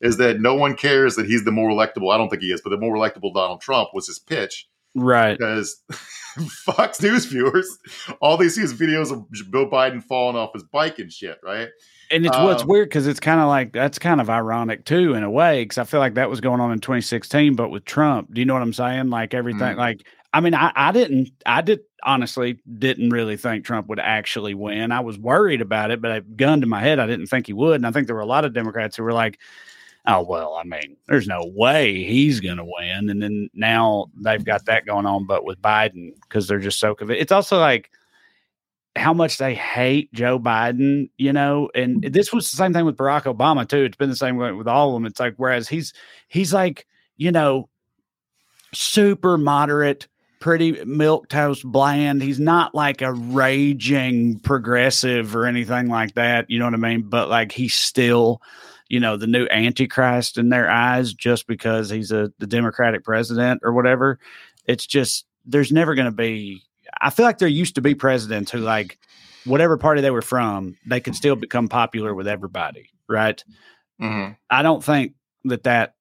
[0.00, 2.12] is that no one cares that he's the more electable.
[2.12, 5.38] I don't think he is, but the more electable Donald Trump was his pitch right
[5.38, 5.80] because
[6.64, 7.78] Fox News viewers,
[8.20, 11.68] all they see is videos of Bill Biden falling off his bike and shit, right?
[12.12, 15.14] And it's what's Um, weird because it's kind of like that's kind of ironic too
[15.14, 17.84] in a way because i feel like that was going on in 2016 but with
[17.84, 18.32] trump.
[18.32, 19.10] Do you know what i'm saying?
[19.10, 19.78] Like everything Mhm.
[19.78, 24.54] like i mean I, I didn't i did honestly didn't really think trump would actually
[24.54, 24.90] win.
[24.92, 27.52] I was worried about it but a gun to my head i didn't think he
[27.52, 29.38] would and i think there were a lot of democrats who were like
[30.06, 33.08] oh well i mean there's no way he's going to win.
[33.08, 36.94] And then now they've got that going on but with biden because they're just so
[36.94, 37.90] convinced it's also like
[38.94, 42.12] how much they hate Joe Biden, you know, and mm.
[42.12, 43.84] this was the same thing with Barack Obama too.
[43.84, 45.06] It's been the same way with all of them.
[45.06, 45.92] It's like whereas he's
[46.28, 47.68] he's like, you know,
[48.74, 50.08] super moderate,
[50.40, 52.22] pretty milk toast bland.
[52.22, 56.50] He's not like a raging progressive or anything like that.
[56.50, 57.02] You know what I mean?
[57.08, 58.42] But like he's still,
[58.88, 63.62] you know, the new antichrist in their eyes just because he's a the Democratic president
[63.64, 64.18] or whatever.
[64.66, 66.62] It's just there's never going to be.
[67.00, 68.98] I feel like there used to be presidents who like
[69.44, 73.42] whatever party they were from, they could still become popular with everybody, right?
[74.00, 74.32] Mm-hmm.
[74.50, 75.94] I don't think that that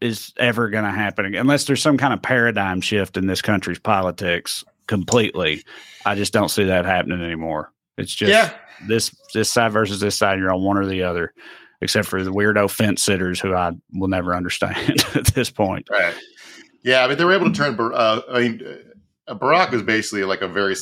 [0.00, 3.78] is ever going to happen unless there's some kind of paradigm shift in this country's
[3.78, 5.64] politics completely.
[6.04, 7.72] I just don't see that happening anymore.
[7.96, 8.52] It's just yeah,
[8.86, 10.38] this this side versus this side.
[10.38, 11.32] You're on one or the other,
[11.80, 15.88] except for the weirdo fence sitters who I will never understand at this point.
[15.90, 16.14] right.
[16.82, 17.76] Yeah, I mean, they were able to turn.
[17.80, 18.76] Uh, I mean, uh,
[19.28, 20.74] Barack was basically like a very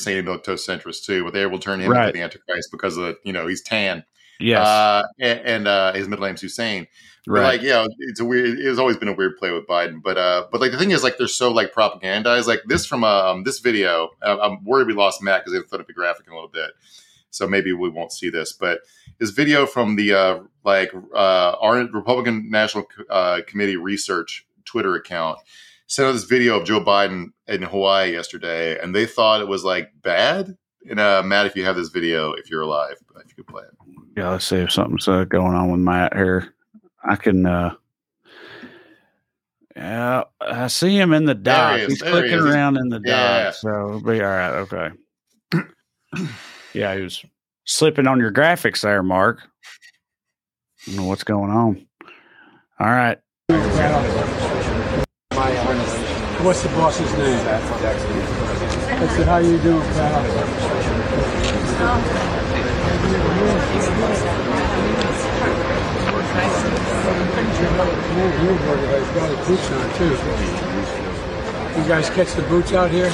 [0.43, 2.07] toast centrist too, but they to turn him Right.
[2.07, 4.03] into the Antichrist because of the, you know he's tan,
[4.39, 6.87] Yes, uh, and, and uh, his middle name's Hussein.
[7.25, 7.43] But right.
[7.57, 8.59] like, yeah, it's a weird.
[8.59, 11.03] It's always been a weird play with Biden, but uh, but like the thing is,
[11.03, 12.45] like, they're so like propagandized.
[12.45, 14.09] Like this from um this video.
[14.21, 16.49] uh, I'm worried we lost Matt because they thought it'd be graphic in a little
[16.49, 16.69] bit,
[17.31, 18.53] so maybe we won't see this.
[18.53, 18.81] But
[19.17, 25.39] this video from the uh like uh our Republican National uh, Committee research Twitter account
[25.87, 29.63] sent out this video of Joe Biden in Hawaii yesterday, and they thought it was
[29.63, 30.55] like bad.
[30.89, 33.63] And uh, Matt, if you have this video, if you're alive, if you could play
[33.63, 33.71] it.
[34.17, 36.53] Yeah, let's see if something's uh, going on with Matt here.
[37.03, 37.45] I can.
[37.45, 37.73] uh
[39.75, 41.79] Yeah, I see him in the dock.
[41.79, 42.45] he He's there clicking is.
[42.45, 43.43] around in the Yeah.
[43.45, 44.53] dock, so it'll be all right.
[44.59, 44.89] Okay.
[46.73, 47.23] yeah, he was
[47.65, 49.39] slipping on your graphics there, Mark.
[49.43, 51.87] I don't know what's going on.
[52.79, 53.19] All right.
[56.45, 57.39] What's the boss's name?
[57.39, 57.59] I
[59.17, 60.21] said, how you doing, pal?
[69.01, 70.13] He's got his boots on, too.
[71.81, 73.09] You guys catch the boots out here?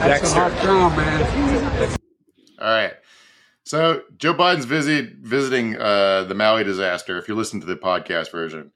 [0.00, 1.98] That's some hot ground, man.
[2.58, 2.94] All right.
[3.64, 7.18] So Joe Biden's visit visiting uh, the Maui disaster.
[7.18, 8.72] If you listen to the podcast version,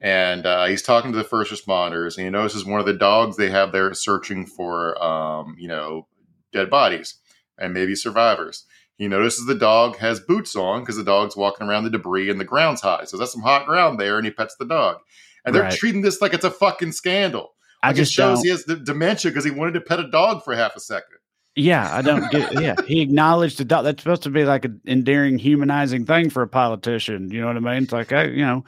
[0.00, 3.36] and uh, he's talking to the first responders, and he notices one of the dogs
[3.36, 6.06] they have there searching for, um, you know,
[6.52, 7.14] dead bodies
[7.58, 8.64] and maybe survivors.
[8.96, 12.40] He notices the dog has boots on because the dog's walking around the debris and
[12.40, 13.04] the ground's high.
[13.04, 14.98] So that's some hot ground there, and he pets the dog.
[15.44, 15.72] And they're Right.
[15.78, 17.52] treating this like it's a fucking scandal.
[17.82, 20.00] I Like, it just shows don't- he has the dementia because he wanted to pet
[20.00, 21.18] a dog for half a second.
[21.54, 22.52] Yeah, I don't get.
[22.60, 23.84] Yeah, he acknowledged the dog.
[23.84, 27.30] That's supposed to be like an endearing, humanizing thing for a politician.
[27.30, 27.84] You know what I mean?
[27.84, 28.64] It's like, I, you know,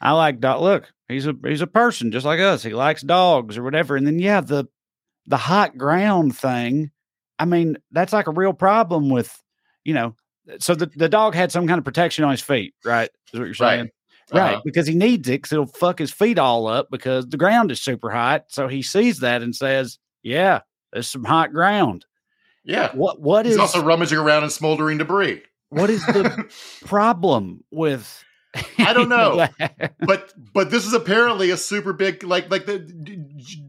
[0.00, 0.60] I like dog.
[0.62, 2.62] Look, he's a he's a person just like us.
[2.62, 3.96] He likes dogs or whatever.
[3.96, 4.66] And then yeah, the
[5.26, 6.90] the hot ground thing.
[7.38, 9.42] I mean, that's like a real problem with,
[9.84, 10.14] you know.
[10.58, 13.10] So the the dog had some kind of protection on his feet, right?
[13.32, 13.76] Is what you're Right.
[13.78, 13.90] saying?
[14.32, 14.62] Right, Uh-huh.
[14.64, 17.80] because he needs it because it'll fuck his feet all up because the ground is
[17.80, 18.46] super hot.
[18.48, 20.60] So he sees that and says, "Yeah,
[20.92, 22.04] there's some hot ground."
[22.64, 22.90] Yeah.
[22.92, 25.42] What what He's is also rummaging around in smoldering debris.
[25.68, 26.44] what is the
[26.86, 28.24] problem with?
[28.78, 29.46] I don't know.
[30.00, 32.78] but but this is apparently a super big like like the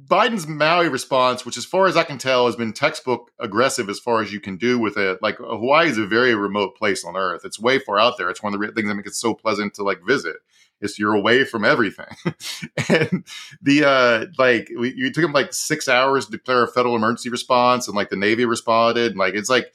[0.07, 3.99] Biden's Maui response, which as far as I can tell has been textbook aggressive as
[3.99, 5.21] far as you can do with it.
[5.21, 7.41] Like Hawaii is a very remote place on Earth.
[7.43, 8.29] It's way far out there.
[8.29, 10.37] It's one of the things that make it so pleasant to like visit.
[10.79, 12.05] Is you're away from everything,
[12.87, 13.25] and
[13.63, 17.29] the uh like we, you took him like six hours to declare a federal emergency
[17.29, 19.73] response, and like the Navy responded, and like it's like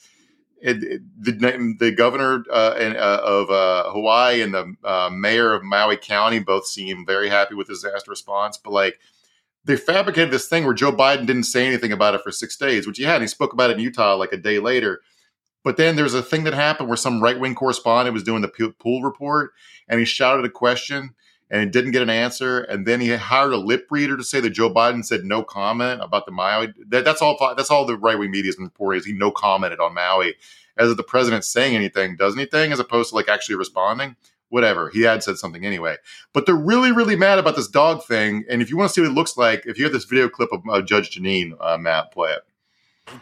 [0.63, 5.97] the the governor uh, and, uh, of uh, Hawaii and the uh, mayor of Maui
[5.97, 8.57] County both seem very happy with the disaster response.
[8.57, 8.99] But like
[9.65, 12.87] they fabricated this thing where Joe Biden didn't say anything about it for six days,
[12.87, 13.17] which he had.
[13.17, 15.01] And he spoke about it in Utah like a day later.
[15.65, 18.75] But then there's a thing that happened where some right wing correspondent was doing the
[18.79, 19.53] pool report,
[19.89, 21.15] and he shouted a question.
[21.55, 24.51] And didn't get an answer, and then he hired a lip reader to say that
[24.51, 26.73] Joe Biden said no comment about the Maui.
[26.89, 27.37] That, that's all.
[27.59, 29.01] That's all the right wing media has been reporting.
[29.01, 30.35] Is he no commented on Maui,
[30.79, 34.17] as if the president saying anything does anything, as opposed to like actually responding.
[34.49, 35.97] Whatever he had said something anyway,
[36.33, 38.45] but they're really really mad about this dog thing.
[38.49, 40.31] And if you want to see what it looks like, if you have this video
[40.31, 42.43] clip of uh, Judge Jeanine, uh, Matt, play it.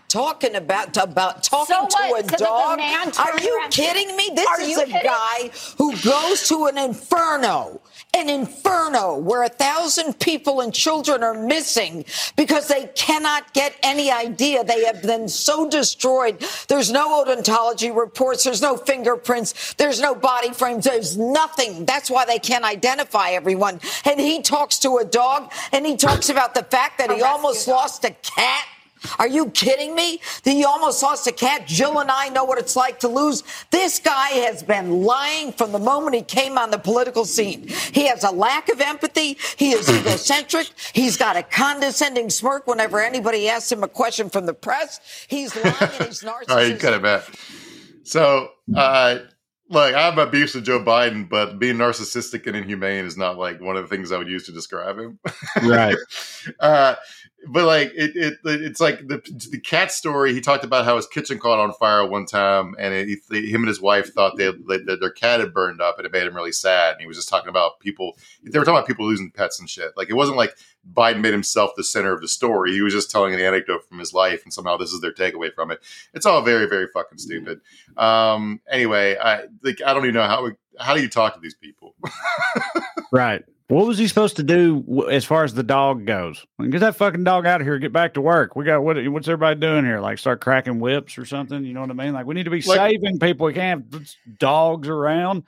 [0.08, 2.78] Talking about about talking So to a So dog.
[2.80, 4.30] Are you kidding me?
[4.34, 5.02] This Are is a kidding?
[5.02, 7.80] guy who goes to an inferno.
[8.14, 12.04] An inferno where a thousand people and children are missing
[12.36, 14.64] because they cannot get any idea.
[14.64, 16.44] They have been so destroyed.
[16.66, 18.42] There's no odontology reports.
[18.42, 19.74] There's no fingerprints.
[19.74, 20.84] There's no body frames.
[20.84, 21.84] There's nothing.
[21.84, 23.80] That's why they can't identify everyone.
[24.04, 27.22] And he talks to a dog and he talks about the fact that he A
[27.22, 27.76] rescue almost dog.
[27.76, 28.64] lost a cat.
[29.18, 30.20] Are you kidding me?
[30.44, 31.66] That you almost lost a cat.
[31.66, 33.42] Jill and I know what it's like to lose.
[33.70, 37.68] This guy has been lying from the moment he came on the political scene.
[37.68, 39.38] He has a lack of empathy.
[39.56, 40.70] He is egocentric.
[40.92, 45.00] He's got a condescending smirk whenever anybody asks him a question from the press.
[45.28, 46.24] He's lying and he's narcissistic.
[46.50, 46.80] All right, you narcissistic.
[46.80, 47.24] cut it back.
[48.04, 49.18] So, uh,
[49.68, 53.38] look, I have my beefs with Joe Biden, but being narcissistic and inhumane is not
[53.38, 55.18] like one of the things I would use to describe him.
[55.62, 55.96] Right.
[56.60, 56.96] uh,
[57.48, 59.18] but like it, it, it's like the
[59.50, 60.34] the cat story.
[60.34, 63.62] He talked about how his kitchen caught on fire one time, and it, he, him
[63.62, 66.34] and his wife thought they, that their cat had burned up, and it made him
[66.34, 66.92] really sad.
[66.92, 68.16] And he was just talking about people.
[68.42, 69.92] They were talking about people losing pets and shit.
[69.96, 70.56] Like it wasn't like
[70.92, 72.72] Biden made himself the center of the story.
[72.72, 75.52] He was just telling an anecdote from his life, and somehow this is their takeaway
[75.52, 75.80] from it.
[76.12, 77.60] It's all very, very fucking stupid.
[77.96, 81.54] Um, anyway, I like I don't even know how how do you talk to these
[81.54, 81.94] people.
[83.12, 83.44] Right.
[83.70, 86.44] What was he supposed to do as far as the dog goes?
[86.70, 87.78] Get that fucking dog out of here.
[87.78, 88.56] Get back to work.
[88.56, 88.96] We got what?
[89.08, 90.00] What's everybody doing here?
[90.00, 91.64] Like start cracking whips or something?
[91.64, 92.12] You know what I mean?
[92.12, 93.46] Like we need to be Like- saving people.
[93.46, 94.06] We can't have
[94.38, 95.44] dogs around.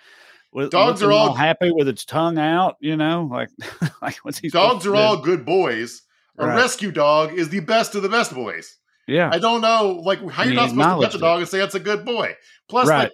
[0.53, 2.77] With, Dogs are looking all- happy with its tongue out.
[2.81, 3.49] You know, like
[4.03, 4.49] like what's he?
[4.51, 4.97] Dogs are do?
[4.97, 6.03] all good boys.
[6.39, 6.57] A Right.
[6.57, 8.77] rescue dog is the best of the best boys.
[9.07, 9.31] yeah.
[9.33, 11.27] I don't know, like how you're He not supposed to the it.
[11.29, 12.35] dog and say that's a good boy.
[12.69, 13.05] Plus, Right.
[13.05, 13.13] like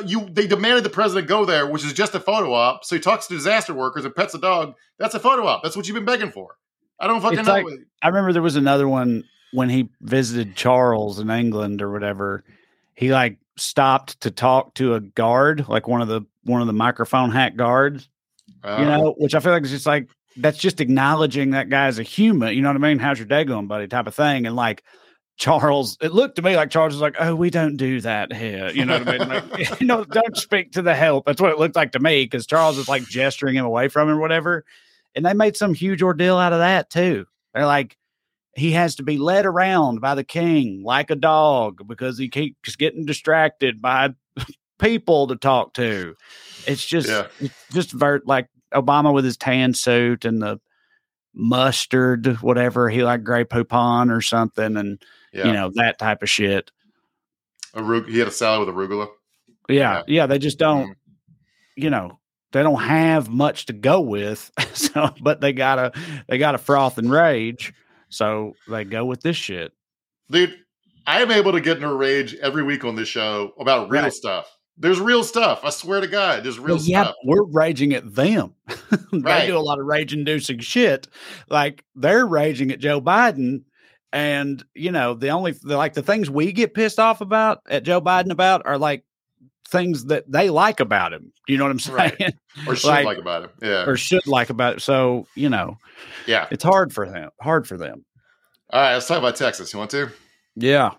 [0.00, 2.84] you, they demanded the president go there, which is just a photo op.
[2.84, 4.74] So he talks to disaster workers and pets a dog.
[4.98, 5.62] That's a photo op.
[5.62, 6.56] That's what you've been begging for.
[7.00, 7.54] I don't fucking It's know.
[7.54, 7.66] like-
[8.02, 12.44] I remember there was another one when he visited Charles in England or whatever.
[12.94, 16.72] He like stopped to talk to a guard, like one of the one of the
[16.72, 18.08] microphone hack guards.
[18.64, 21.86] Uh, you know, which I feel like is just like that's just acknowledging that guy
[21.86, 22.54] as a human.
[22.54, 22.98] You know what I mean?
[22.98, 23.86] How's your day going, buddy?
[23.86, 24.46] Type of thing.
[24.46, 24.82] And like
[25.42, 28.70] Charles, it looked to me like Charles was like, "Oh, we don't do that here."
[28.70, 29.28] You know what I mean?
[29.28, 31.26] Like, you know, don't speak to the help.
[31.26, 34.08] That's what it looked like to me because Charles is like gesturing him away from
[34.08, 34.64] him or whatever.
[35.16, 37.26] And they made some huge ordeal out of that too.
[37.54, 37.96] They're like,
[38.54, 42.76] he has to be led around by the king like a dog because he keeps
[42.76, 44.10] getting distracted by
[44.78, 46.14] people to talk to.
[46.68, 47.26] It's just, Yeah.
[47.40, 50.60] it's just vert like Obama with his tan suit and the
[51.34, 55.46] mustard, whatever he like Grey Poupon or something, and yeah.
[55.46, 56.70] you know that type of shit.
[57.74, 59.08] Arug- he had a salad with arugula.
[59.68, 60.94] Yeah, yeah, they just don't, Mhm.
[61.76, 62.18] you know,
[62.52, 64.50] they don't have much to go with.
[64.74, 65.92] So, but they gotta,
[66.28, 67.72] they gotta froth and rage.
[68.08, 69.72] So they go with this shit.
[70.30, 70.54] Dude,
[71.06, 74.02] I am able to get in a rage every week on this show about real
[74.02, 74.12] Right.
[74.12, 74.50] stuff.
[74.78, 75.60] There's real stuff.
[75.62, 77.14] I swear to God, there's real Well, yeah, stuff.
[77.24, 78.54] we're raging at them.
[79.12, 79.46] they Right.
[79.46, 81.06] do a lot of rage inducing shit.
[81.48, 83.62] Like they're raging at Joe Biden.
[84.12, 88.00] And, you know, the only, like the things we get pissed off about at Joe
[88.00, 89.04] Biden about are like
[89.68, 91.32] things that they like about him.
[91.46, 91.96] Do you know what I'm saying?
[92.20, 92.34] Right.
[92.66, 93.50] Or should Like- like, about it.
[93.62, 93.84] Yeah.
[93.86, 94.82] or should like about it.
[94.82, 95.78] So, you know,
[96.26, 96.46] yeah.
[96.50, 97.30] it's hard for them.
[97.40, 98.04] Hard for them.
[98.70, 98.92] All right.
[98.92, 99.72] Let's talk about Texas.
[99.72, 100.10] You want to?
[100.56, 100.90] Yeah.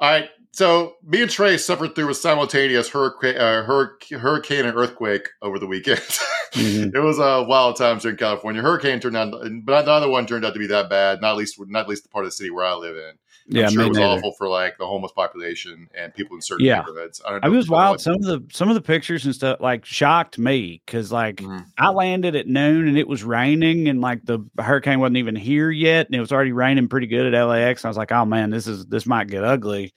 [0.00, 0.30] All right.
[0.58, 5.66] So me and Trae suffered through a simultaneous hurricane, uh, hurricane, and earthquake over the
[5.68, 6.00] weekend.
[6.54, 6.94] Mhm.
[6.94, 8.62] it was a wild times here in California.
[8.62, 11.20] Hurricane turned out, but neither one turned out to be that bad.
[11.20, 13.12] Not least, not least the part of the city where I live in.
[13.48, 13.66] Yeah.
[13.66, 14.16] I'm sure it was neither.
[14.16, 16.78] awful for like the homeless population and people in certain Yeah.
[16.78, 17.20] neighborhoods.
[17.24, 18.00] I don't I know mean, it was if you know wild.
[18.00, 21.66] Some of the some of the pictures and stuff like shocked me because like Mhm.
[21.76, 25.70] I landed at noon and it was raining and like the hurricane wasn't even here
[25.70, 27.84] yet and it was already raining pretty good at LAX.
[27.84, 29.92] And I was like, oh man, this is this might get ugly.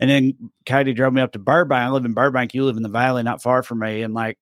[0.00, 1.82] And then Katie drove me up to Burbank.
[1.82, 2.54] I live in Burbank.
[2.54, 4.38] You live in the valley, not far from me, and like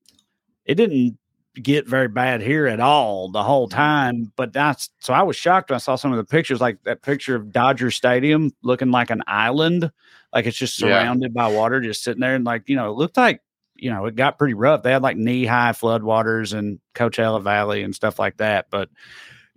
[0.64, 1.18] it didn't
[1.61, 3.77] get very bad here at all the whole mm-hmm.
[3.77, 4.33] time.
[4.37, 7.03] But that's so I was shocked when I saw some of the pictures, like that
[7.03, 9.90] picture of Dodger Stadium looking like an island,
[10.33, 10.88] like it's just Yeah.
[10.88, 13.42] surrounded by water, just sitting there, and like you know, it looked like
[13.75, 14.83] you know it got pretty rough.
[14.83, 18.66] They had like knee high floodwaters and Coachella Valley and stuff like that.
[18.71, 18.90] But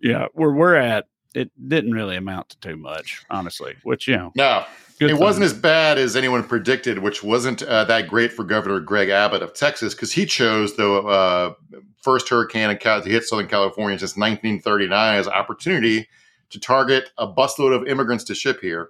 [0.01, 3.75] yeah, where we're at, it didn't really amount to too much, honestly.
[3.83, 4.65] Which you know, No,
[5.01, 5.23] good it thing.
[5.23, 9.41] wasn't as bad as anyone predicted, which wasn't uh, that great for Governor Greg Abbott
[9.41, 11.53] of Texas because he chose the uh,
[12.01, 16.07] first hurricane to hit Southern California since 1939 as an opportunity
[16.51, 18.89] to target a busload of immigrants to ship here.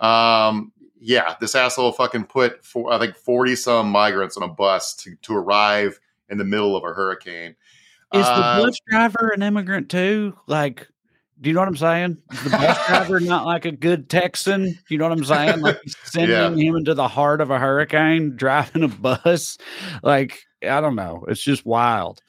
[0.00, 4.94] Um, yeah, this asshole fucking put for, I think 40 some migrants on a bus
[4.96, 7.54] to, to arrive in the middle of a hurricane.
[8.12, 10.36] Is the bus driver an immigrant too?
[10.46, 10.88] Like,
[11.42, 12.18] do you know what I'm saying?
[12.32, 14.64] Is the bus driver not like a good Texan?
[14.64, 15.60] Do you know what I'm saying?
[15.60, 19.58] Like sending him into the heart of a hurricane, driving a bus.
[20.02, 21.24] Like, I don't know.
[21.28, 22.22] It's just wild.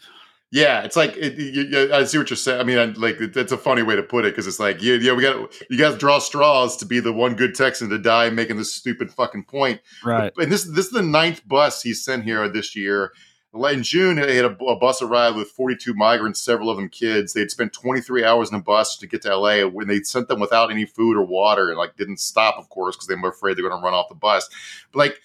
[0.52, 2.60] Yeah, it's like it, you, you, I see what you're saying.
[2.62, 4.84] I mean, I, like it- it's a funny way to put it because it's like
[4.84, 7.98] yeah, yeah, we got you guys draw straws to be the one good Texan to
[7.98, 9.82] die making this stupid fucking point.
[10.04, 10.32] Right.
[10.38, 13.14] And this this is the ninth bus he's sent here this year.
[13.56, 17.34] In June, they had a, a bus arrive with 42 migrants, several of them kids.
[17.34, 20.40] They'd spent 23 hours in a bus to get to LA when they sent them
[20.40, 23.56] without any food or water and like didn't stop, of course, because they were afraid
[23.56, 24.50] they're going to run off the bus.
[24.92, 25.22] But like,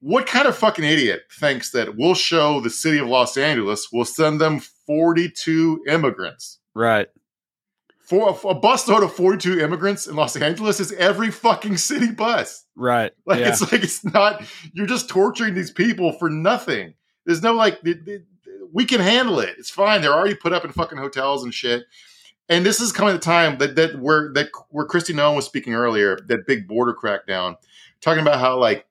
[0.00, 4.04] what kind of fucking idiot thinks that we'll show the city of Los Angeles, we'll
[4.04, 6.60] send them 42 immigrants?
[6.74, 7.08] Right.
[7.98, 12.12] For a, a bus load of 42 immigrants in Los Angeles is every fucking city
[12.12, 12.64] bus.
[12.76, 13.12] Right.
[13.26, 13.48] Like yeah.
[13.48, 14.44] it's like it's not.
[14.72, 16.94] You're just torturing these people for nothing.
[17.28, 17.82] There's no like.
[17.82, 18.22] th- th-
[18.72, 19.54] We can handle it.
[19.58, 20.00] It's fine.
[20.00, 21.84] They're already put up in fucking hotels and shit.
[22.48, 25.44] And this is coming at the time that that where that where Kristi Noem was
[25.44, 26.18] speaking earlier.
[26.28, 27.56] That big border crackdown,
[28.00, 28.86] talking about how like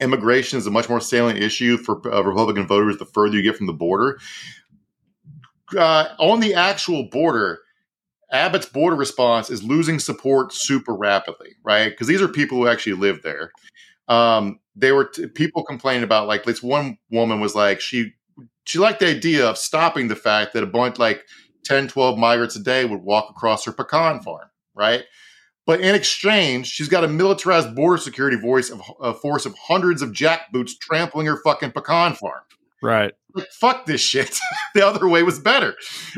[0.00, 3.56] immigration is a much more salient issue for uh, Republican voters the further you get
[3.56, 4.18] from the border.
[5.76, 7.60] Uh, on the actual border,
[8.30, 11.90] Abbott's border response is losing support super rapidly, right?
[11.90, 13.52] Because these are people who actually live there.
[14.08, 18.12] Um, they were t- people complaining about like this one woman was like she
[18.64, 21.24] she liked the idea of stopping the fact that a bunch like
[21.64, 25.04] 10 12 migrants a day would walk across her pecan farm right
[25.66, 30.02] but in exchange she's got a militarized border security voice of a force of hundreds
[30.02, 32.42] of jackboots trampling her fucking pecan farm
[32.82, 33.12] right.
[33.34, 34.38] like fuck this shit.
[34.74, 35.74] the other way was better.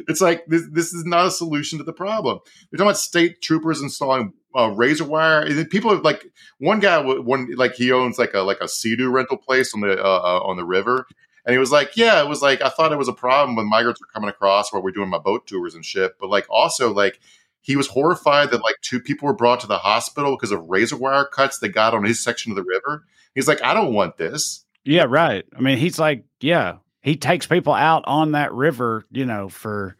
[0.06, 2.38] It's like this this is not a solution to the problem.
[2.70, 5.42] They're talking about state troopers installing uh, razor wire.
[5.42, 9.10] And people are like one guy one like he owns like a like a sea-doo
[9.10, 11.06] rental place on the uh, uh, on the river.
[11.46, 13.68] And he was like, "Yeah, it was like I thought it was a problem when
[13.68, 16.18] migrants were coming across while we're doing my boat tours and shit.
[16.20, 17.20] But like also like
[17.60, 20.96] he was horrified that like two people were brought to the hospital because of razor
[20.96, 23.04] wire cuts they got on his section of the river.
[23.34, 24.64] He's like, I don't want this.
[24.84, 25.44] Yeah, right.
[25.56, 29.96] I mean, he's like, yeah, he takes people out on that river, you know, for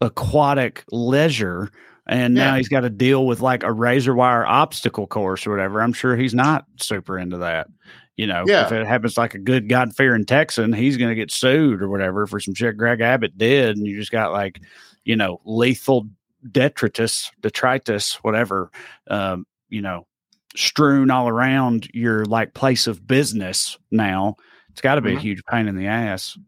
[0.00, 1.70] aquatic leisure.
[2.06, 5.82] And now he's got to deal with like a razor wire obstacle course or whatever.
[5.82, 7.66] I'm sure he's not super into that.
[8.16, 8.64] You know, Yeah.
[8.66, 11.88] if it happens like a good God fearing Texan, he's going to get sued or
[11.88, 13.76] whatever for some shit Greg Abbott did.
[13.76, 14.60] And you just got like,
[15.04, 16.08] you know, lethal
[16.52, 18.70] detritus, detritus, whatever,
[19.08, 20.06] um, you know,
[20.54, 24.36] strewn all around your like place of business now.
[24.70, 25.16] It's got to be Mhm.
[25.16, 26.38] a huge pain in the ass.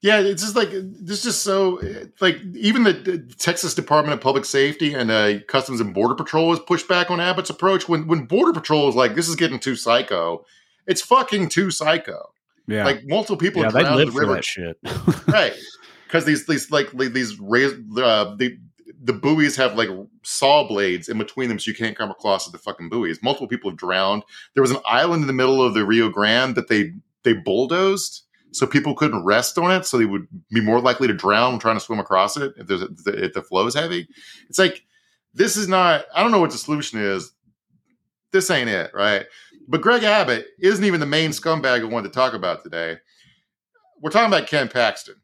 [0.00, 1.24] Yeah, it's just like this.
[1.24, 1.80] Just so
[2.20, 6.50] like even the, the Texas Department of Public Safety and uh, Customs and Border Patrol
[6.50, 7.88] has pushed back on Abbott's approach.
[7.88, 10.44] When when Border Patrol is like, this is getting too psycho.
[10.86, 12.30] It's fucking too psycho.
[12.68, 12.84] Yeah.
[12.84, 14.78] Like multiple people yeah, drowned in live the river, that shit.
[15.26, 15.54] right?
[16.06, 18.56] Because these these like these raise uh, the
[19.02, 19.88] the buoys have like
[20.22, 23.20] saw blades in between them so you can't come across the fucking buoys.
[23.20, 24.22] Multiple people have drowned.
[24.54, 26.92] There was an island in the middle of the Rio Grande that they
[27.24, 28.22] they bulldozed
[28.52, 31.76] so people couldn't rest on it, so they would be more likely to drown trying
[31.76, 34.08] to swim across it if there's a, if the flow is heavy.
[34.48, 34.84] It's like
[35.34, 36.06] this is not.
[36.14, 37.32] I don't know what the solution is.
[38.32, 39.26] This ain't it, right?
[39.68, 42.96] But Greg Abbott isn't even the main scumbag I wanted to talk about today.
[44.00, 45.16] We're talking about Ken Paxton.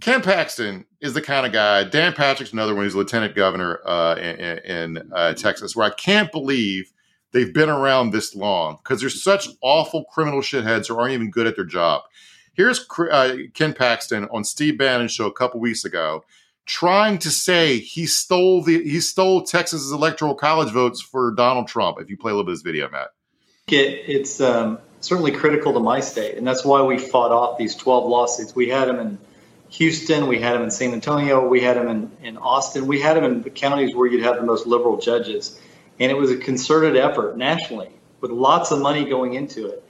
[0.00, 1.84] Ken Paxton is the kind of guy.
[1.84, 2.84] Dan Patrick's another one.
[2.84, 6.92] He's lieutenant governor uh, in, in uh, Texas, where I can't believe
[7.32, 11.46] they've been around this long because they're such awful criminal shitheads who aren't even good
[11.46, 12.02] at their job.
[12.58, 16.24] Here's uh, Ken Paxton on Steve Bannon's show a couple weeks ago,
[16.66, 22.00] trying to say he stole the he stole Texas's electoral college votes for Donald Trump.
[22.00, 23.10] If you play a little bit of this video, Matt,
[23.68, 27.76] it, it's um, certainly critical to my state, and that's why we fought off these
[27.76, 28.56] 12 lawsuits.
[28.56, 29.18] We had them in
[29.68, 33.16] Houston, we had them in San Antonio, we had them in, in Austin, we had
[33.16, 35.60] them in the counties where you'd have the most liberal judges.
[36.00, 37.90] And it was a concerted effort nationally
[38.20, 39.84] with lots of money going into it.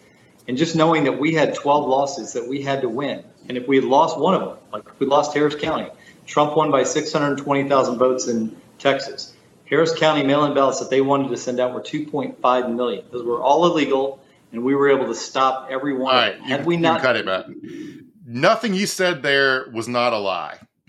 [0.49, 3.23] And just knowing that we had 12 losses that we had to win.
[3.49, 5.91] And if we had lost one of them, like we lost Harris County,
[6.27, 9.35] Trump won by 620,000 votes in Texas.
[9.67, 13.05] Harris County mail-in ballots that they wanted to send out were 2.5 million.
[13.13, 14.21] Those were all illegal,
[14.53, 16.15] and we were able to stop every one.
[16.15, 17.47] All right, had you, we not cut it, Matt.
[18.27, 20.59] Nothing you said there was not a lie.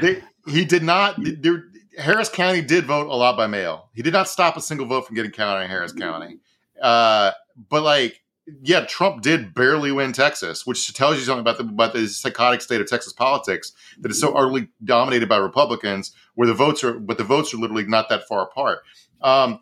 [0.00, 1.14] they, he did not.
[1.18, 1.64] There,
[1.96, 3.88] Harris County did vote a lot by mail.
[3.94, 6.38] He did not stop a single vote from getting counted in Harris County.
[6.80, 7.32] Uh,
[7.68, 8.22] but like,
[8.62, 12.60] yeah, Trump did barely win Texas, which tells you something about the about the psychotic
[12.62, 16.98] state of Texas politics that is so utterly dominated by Republicans, where the votes are,
[16.98, 18.80] but the votes are literally not that far apart.
[19.22, 19.60] Um,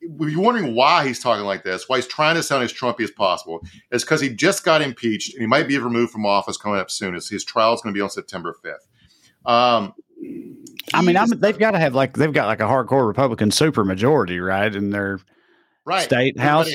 [0.00, 3.10] you're wondering why he's talking like this, why he's trying to sound as Trumpy as
[3.10, 6.78] possible, is because he just got impeached and he might be removed from office coming
[6.78, 7.14] up soon.
[7.14, 9.50] His, his trial is going to be on September 5th.
[9.50, 9.94] Um,
[10.94, 14.44] I mean, I'm, they've got to have like they've got like a hardcore Republican supermajority,
[14.44, 15.18] right, in their
[15.84, 16.02] right.
[16.02, 16.70] state house.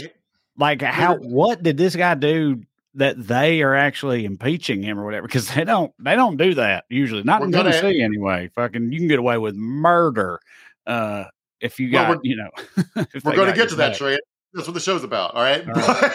[0.58, 2.62] like, how what did this guy do
[2.96, 5.28] that they are actually impeaching him or whatever?
[5.28, 7.24] Because they don't they don't do that usually.
[7.24, 8.50] Not in Tennessee anyway.
[8.56, 10.40] Fucking, you can get away with murder
[10.88, 11.26] uh,
[11.60, 12.50] if you got well, you know.
[13.24, 14.18] we're going to get to that, Trae.
[14.54, 15.36] That's what the show's about.
[15.36, 15.62] All right.
[15.68, 16.12] All right.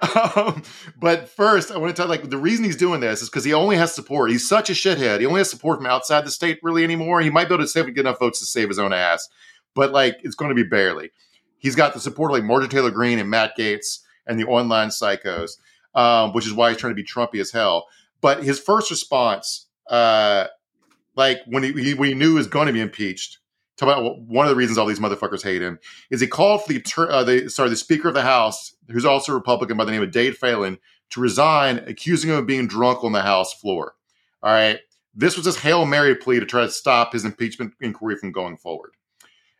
[0.00, 0.62] But, um,
[0.96, 3.52] but first, I want to tell like the reason he's doing this is because he
[3.52, 4.30] only has support.
[4.30, 5.18] He's such a shithead.
[5.20, 7.20] He only has support from outside the state really anymore.
[7.20, 9.28] He might be able to save get enough votes to save his own ass,
[9.74, 11.10] but like it's going to be barely.
[11.66, 14.90] He's got the support of like Marjorie Taylor Greene and Matt Gaetz and the online
[14.90, 15.58] psychos,
[15.96, 17.88] um, which is why he's trying to be Trumpy as hell.
[18.20, 20.46] But his first response, uh,
[21.16, 23.38] like when he, he when he knew he was going to be impeached,
[23.76, 26.72] talk about one of the reasons all these motherfuckers hate him is he called for
[26.72, 29.90] the, uh, the sorry the Speaker of the House, who's also a Republican by the
[29.90, 30.78] name of Dade Phelan,
[31.10, 33.96] to resign, accusing him of being drunk on the House floor.
[34.40, 34.78] All right,
[35.16, 38.56] this was his hail mary plea to try to stop his impeachment inquiry from going
[38.56, 38.92] forward.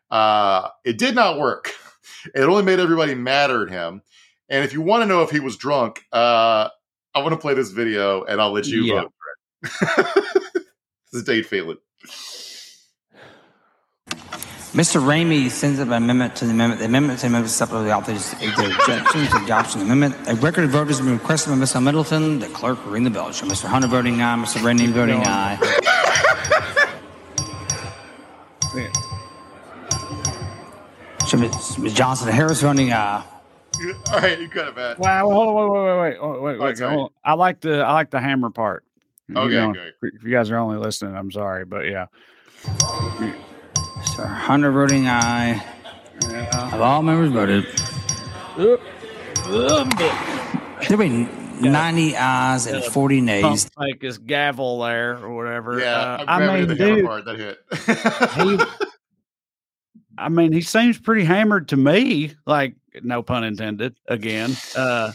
[0.09, 1.75] Uh, it did not work.
[2.35, 4.03] It only made everybody madder at him.
[4.49, 6.69] And if you want to know if he was drunk, uh,
[7.15, 9.01] I want to play this video and I'll let you yeah.
[9.03, 10.45] vote for it.
[11.13, 11.79] this is Dade Phelan.
[14.77, 15.01] Mr.
[15.01, 16.81] Ramey sends up an amendment to the amendment.
[16.81, 20.29] The amendment to the amendment supplemental the authors the objection to adoption of the amendment.
[20.29, 21.83] A record of vote has been requested by Mr.
[21.83, 22.41] Middleton.
[22.41, 23.33] The clerk will ring the bell.
[23.33, 23.65] Show Mr.
[23.65, 24.59] Hunter voting aye, Mr.
[24.59, 25.59] Ramey voting aye.
[31.37, 31.93] Show Ms.
[31.93, 33.25] Johnson Harris voting aye.
[34.11, 34.97] All right, you got it, man.
[34.99, 36.81] Wow, hold on, wait, wait, wait, wait, oh, wait, wait.
[36.81, 38.85] wait I like the I like the hammer part.
[39.35, 39.91] Okay, you know, okay.
[40.03, 42.07] If you guys are only listening, I'm sorry, but yeah.
[44.15, 45.63] Sir Hunter voting aye.
[46.23, 46.71] Yeah.
[46.71, 47.67] Have all members voted?
[50.89, 51.29] There be
[51.61, 53.71] 90 ayes and 40 nays.
[53.77, 55.81] Like his gavel there or whatever.
[55.81, 57.59] Yeah, uh, I mean, dude, part, that hit.
[58.35, 58.87] he,
[60.19, 62.35] I mean, he seems pretty hammered to me.
[62.47, 63.97] Like, no pun intended.
[64.09, 64.57] Again.
[64.77, 65.13] Uh,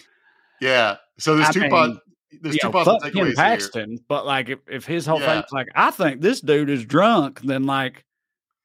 [0.60, 0.98] yeah.
[1.18, 2.00] So there's I two mean,
[2.42, 4.00] there's two know, possible takeaways Paxton, here.
[4.08, 5.42] But like, if, if his whole yeah.
[5.42, 8.06] thing's like, I think this dude is drunk, then like,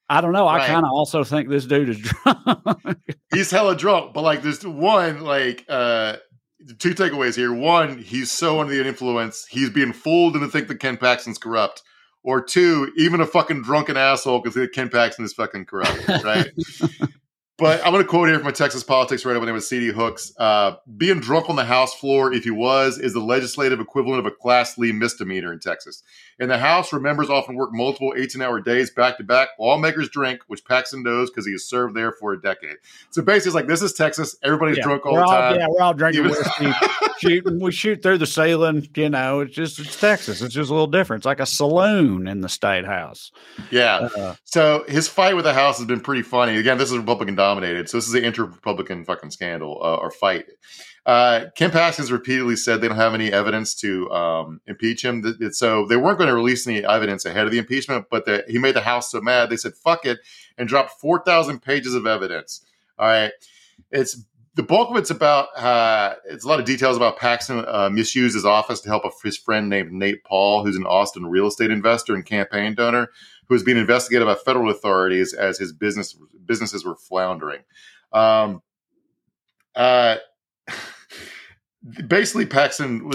[0.08, 0.46] I don't know.
[0.46, 0.66] I right.
[0.68, 2.98] kind of also think this dude is drunk.
[3.32, 6.16] he's hella drunk, but like, there's one like uh
[6.78, 7.52] two takeaways here.
[7.52, 11.82] One, he's so under the influence, he's being fooled into think that Ken Paxton's corrupt.
[12.26, 16.50] Or two, even a fucking drunken asshole can think Ken Paxton is fucking corrupt, right?
[17.58, 19.64] But I'm going to quote here from my Texas politics writer by the name of
[19.64, 19.86] C.D.
[19.88, 20.30] Hooks.
[20.38, 24.26] Uh, being drunk on the House floor, if he was, is the legislative equivalent of
[24.26, 26.02] a Class Lee misdemeanor in Texas.
[26.38, 30.10] In the House, where members often work multiple 18 hour days back to back, lawmakers
[30.10, 32.76] drink, which Paxton knows because he has served there for a decade.
[33.08, 34.36] So basically, it's like this is Texas.
[34.42, 35.54] Everybody's Yeah, drunk all the time.
[35.58, 36.70] yeah, we're all drinking whiskey,
[37.20, 37.58] shooting.
[37.58, 38.86] We shoot through the ceiling.
[38.94, 40.42] You know, it's just it's Texas.
[40.42, 41.20] It's just a little different.
[41.20, 43.32] It's like a saloon in the state house.
[43.70, 44.10] Yeah.
[44.14, 46.56] Uh, So his fight with the House has been pretty funny.
[46.58, 50.44] Again, this is Republican dominated, so this is an inter-Republican fucking scandal uh, or fight.
[51.06, 55.22] Uh, Ken Paxton's repeatedly said they don't have any evidence to um, impeach him.
[55.52, 58.58] So they weren't going to release any evidence ahead of the impeachment, but the, he
[58.58, 60.18] made the House so mad they said "fuck it"
[60.58, 62.66] and dropped four thousand pages of evidence.
[62.98, 63.30] All right,
[63.92, 64.20] it's
[64.56, 65.56] the bulk of it's about.
[65.56, 69.10] Uh, it's a lot of details about Paxton uh, misused his office to help a,
[69.22, 73.10] his friend named Nate Paul, who's an Austin real estate investor and campaign donor,
[73.46, 77.62] who was being investigated by federal authorities as his business businesses were floundering.
[78.12, 78.62] Um,
[79.76, 80.16] uh,
[82.08, 83.10] basically, Paxton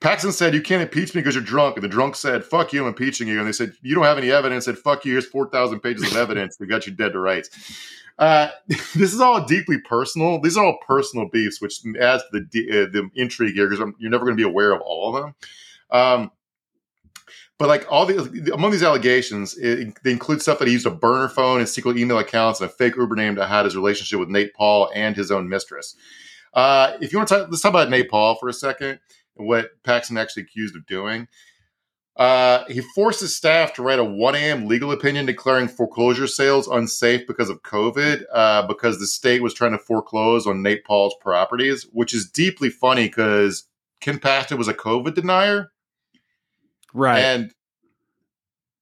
[0.00, 2.82] Paxton said, "You can't impeach me because you're drunk," and the drunk said, "Fuck you,
[2.82, 5.26] I'm impeaching you." And they said, "You don't have any evidence." Said, "Fuck you, here's
[5.26, 6.56] four thousand pages of evidence.
[6.58, 7.50] We got you dead to rights."
[8.18, 10.40] Uh, this is all deeply personal.
[10.40, 14.10] These are all personal beefs, which adds to the uh, the intrigue here because you're
[14.10, 15.34] never going to be aware of all of them.
[15.90, 16.30] Um,
[17.58, 20.90] but like all the among these allegations, it, they include stuff that he used a
[20.90, 24.18] burner phone and secret email accounts and a fake Uber name to hide his relationship
[24.18, 25.94] with Nate Paul and his own mistress.
[26.54, 29.00] Uh, if you want to talk, let's talk about Nate Paul for a second
[29.36, 31.28] and what Paxton actually accused of doing.
[32.16, 34.66] Uh, he forced his staff to write a 1 a.m.
[34.66, 39.72] legal opinion declaring foreclosure sales unsafe because of COVID, uh, because the state was trying
[39.72, 43.64] to foreclose on Nate Paul's properties, which is deeply funny because
[44.00, 45.72] Ken Paxton was a COVID denier.
[46.92, 47.18] right.
[47.18, 47.54] And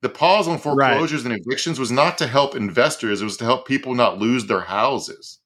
[0.02, 3.68] the pause on foreclosures and evictions was not to help investors; it was to help
[3.68, 5.39] people not lose their houses.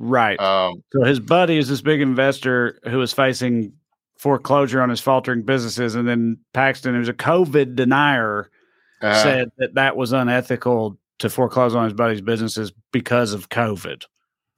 [0.00, 0.40] Right.
[0.40, 3.72] Um, So his buddy is this big investor who was facing
[4.18, 8.50] foreclosure on his faltering businesses, and then Paxton, who's a COVID denier,
[9.00, 14.04] uh, said that that was unethical to foreclose on his buddy's businesses because of COVID.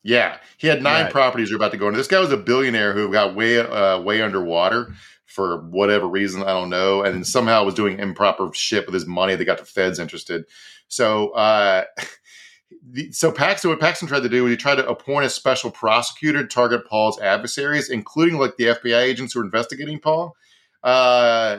[0.05, 1.13] yeah, he had nine Right.
[1.13, 1.97] properties were about to go into.
[1.97, 4.93] This guy was a billionaire who got way uh, way underwater
[5.27, 9.07] for whatever reason I don't know, and then somehow was doing improper shit with his
[9.07, 10.45] money that got the feds interested.
[10.89, 11.31] So.
[11.31, 11.85] Uh,
[12.83, 15.71] the- So Paxton, what Paxton tried to do was he tried to appoint a special
[15.71, 20.35] prosecutor to target Paul's adversaries, including like the FBI agents who were investigating Paul.
[20.83, 21.59] Uh,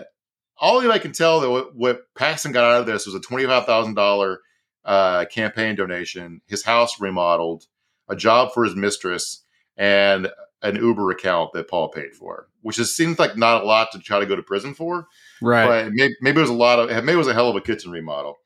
[0.58, 3.66] all I can tell though, what, what Paxton got out of this was a twenty-five
[3.66, 4.40] thousand dollar
[4.86, 7.66] uh, campaign donation, his house remodeled,
[8.10, 9.44] a job for his mistress,
[9.78, 10.30] and
[10.62, 14.00] an Uber account that Paul paid for, which just seems like not a lot to
[14.00, 15.08] try to go to prison for
[15.42, 15.68] Right.
[15.68, 17.62] but maybe, maybe it was a lot of maybe it was a hell of a
[17.62, 18.38] kitchen remodel.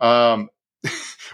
[0.00, 0.48] Um,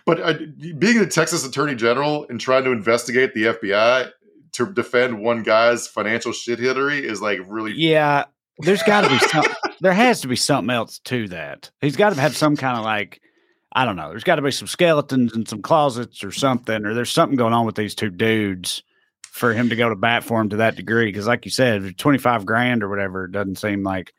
[0.04, 0.34] but uh,
[0.78, 4.10] being the Texas Attorney General and trying to investigate the FBI
[4.52, 8.24] to defend one guy's financial shit hittery is like really Yeah,
[8.58, 9.44] there's got to be some.
[9.80, 11.70] there has to be something else to that.
[11.80, 13.20] He's got to have some kind of like,
[13.72, 14.10] I don't know.
[14.10, 17.54] There's got to be some skeletons in some closets or something, or there's something going
[17.54, 18.82] on with these two dudes
[19.22, 21.06] for him to go to bat for him to that degree.
[21.06, 24.12] Because, like you said, twenty five grand or whatever doesn't seem like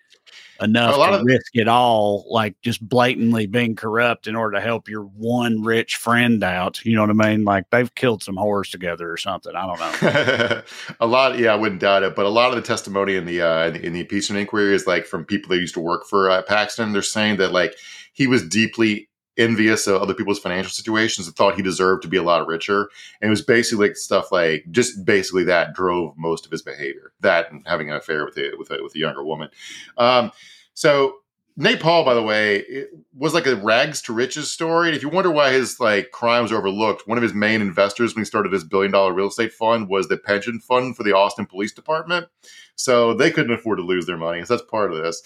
[0.64, 2.26] enough to of- risk it all.
[2.30, 6.84] Like just blatantly being corrupt in order to help your one rich friend out.
[6.86, 7.43] You know what I mean?
[7.43, 9.53] Like they've killed some whores together or something.
[9.55, 10.61] I don't know.
[10.99, 11.38] a lot.
[11.38, 12.16] Yeah, I wouldn't doubt it.
[12.16, 15.05] But a lot of the testimony in the uh, in the impeachment inquiry is like
[15.05, 16.93] from people that used to work for uh, Paxton.
[16.93, 17.76] They're saying that like
[18.14, 22.17] he was deeply envious of other people's financial situations and thought he deserved to be
[22.17, 22.89] a lot richer.
[23.21, 27.13] And it was basically like stuff like just basically that drove most of his behavior.
[27.21, 29.49] That and having an affair with a, with a, with a younger woman.
[29.97, 30.31] Um,
[30.73, 31.15] so
[31.55, 34.88] Nate Paul, by the way, was like a rags to riches story.
[34.88, 38.15] And if you wonder why his like crimes were overlooked, one of his main investors
[38.15, 41.13] when he started his billion dollar real estate fund was the pension fund for the
[41.13, 42.27] Austin Police Department.
[42.75, 44.43] So they couldn't afford to lose their money.
[44.43, 45.21] So that's part of this.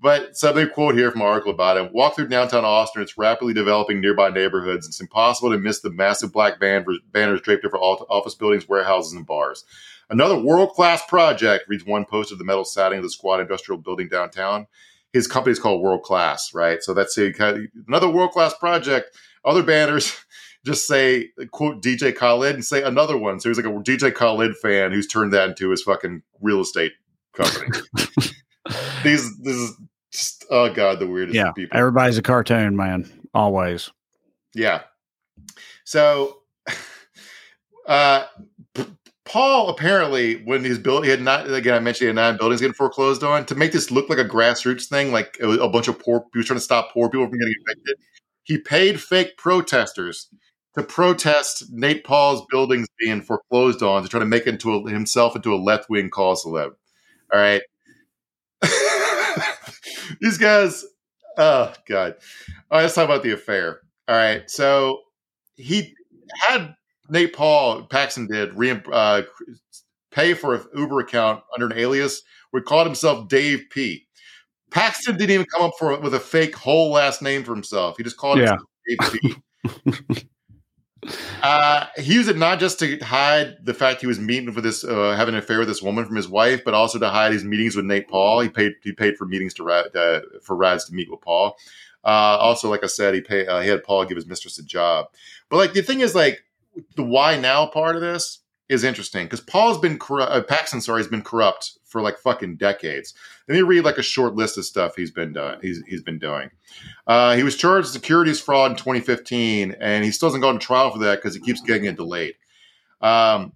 [0.00, 1.92] But so they quote here from an article about it.
[1.92, 3.02] Walk through downtown Austin.
[3.02, 4.86] It's rapidly developing nearby neighborhoods.
[4.86, 9.14] It's impossible to miss the massive black ban- banners draped over all- office buildings, warehouses,
[9.14, 9.64] and bars.
[10.10, 13.80] Another world class project, reads one post of the metal siding of the Squad Industrial
[13.80, 14.66] Building downtown.
[15.12, 16.82] His company is called World Class, right?
[16.82, 17.32] So that's a,
[17.88, 19.16] another world class project.
[19.44, 20.14] Other banners
[20.66, 23.40] just say, quote, DJ Khaled and say another one.
[23.40, 26.92] So he's like a DJ Khaled fan who's turned that into his fucking real estate
[27.32, 27.78] company.
[29.04, 29.76] These, this is
[30.12, 31.76] just, oh God, the weirdest yeah, people.
[31.76, 33.90] everybody's a cartoon man, always.
[34.54, 34.82] Yeah.
[35.84, 36.38] So,
[37.86, 38.24] uh,
[39.26, 41.74] Paul apparently, when his build, he had not again.
[41.74, 44.24] I mentioned he had nine buildings getting foreclosed on to make this look like a
[44.24, 46.24] grassroots thing, like a bunch of poor.
[46.32, 47.96] He was trying to stop poor people from getting evicted.
[48.44, 50.28] He paid fake protesters
[50.76, 55.34] to protest Nate Paul's buildings being foreclosed on to try to make into a, himself
[55.34, 56.72] into a left wing call celeb.
[57.32, 57.62] All right,
[60.20, 60.84] these guys
[61.38, 62.14] oh god.
[62.70, 63.80] All right, let's talk about the affair.
[64.08, 65.00] All right, so
[65.56, 65.94] he
[66.40, 66.74] had
[67.08, 69.22] Nate Paul Paxton did re- uh,
[70.10, 74.06] pay for an Uber account under an alias where he called himself Dave P.
[74.70, 77.96] Paxton didn't even come up for with a fake whole last name for himself.
[77.96, 78.56] He just called Yeah.
[78.88, 79.34] himself Dave
[80.12, 80.28] P.
[81.42, 84.84] Uh, he used it not just to hide the fact he was meeting with this,
[84.84, 87.44] uh, having an affair with this woman from his wife, but also to hide his
[87.44, 88.40] meetings with Nate Paul.
[88.40, 91.56] He paid he paid for meetings to uh, for Rads to meet with Paul.
[92.04, 94.64] Uh, also, like I said, he paid uh, he had Paul give his mistress a
[94.64, 95.06] job.
[95.48, 96.44] But like the thing is, like
[96.94, 100.48] the why now part of this is interesting because Paul's been corrupt.
[100.48, 103.14] Paxton, sorry, has been corrupt for like fucking decades.
[103.48, 105.56] Let me read like a short list of stuff he's been doing.
[105.62, 106.50] He's he's been doing.
[107.06, 110.66] Uh, he was charged with securities fraud in 2015, and he still hasn't gone to
[110.66, 112.34] trial for that because he keeps getting it delayed.
[113.00, 113.52] Um,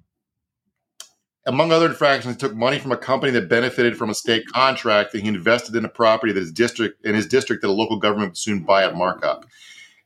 [1.44, 5.12] among other infractions, he took money from a company that benefited from a state contract
[5.12, 7.98] that he invested in a property that his district in his district that a local
[7.98, 9.44] government would soon buy at markup.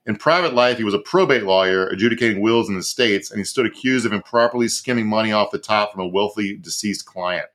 [0.06, 3.44] In private life, he was a probate lawyer adjudicating wills in the states, and he
[3.44, 7.46] stood accused of improperly skimming money off the top from a wealthy deceased client.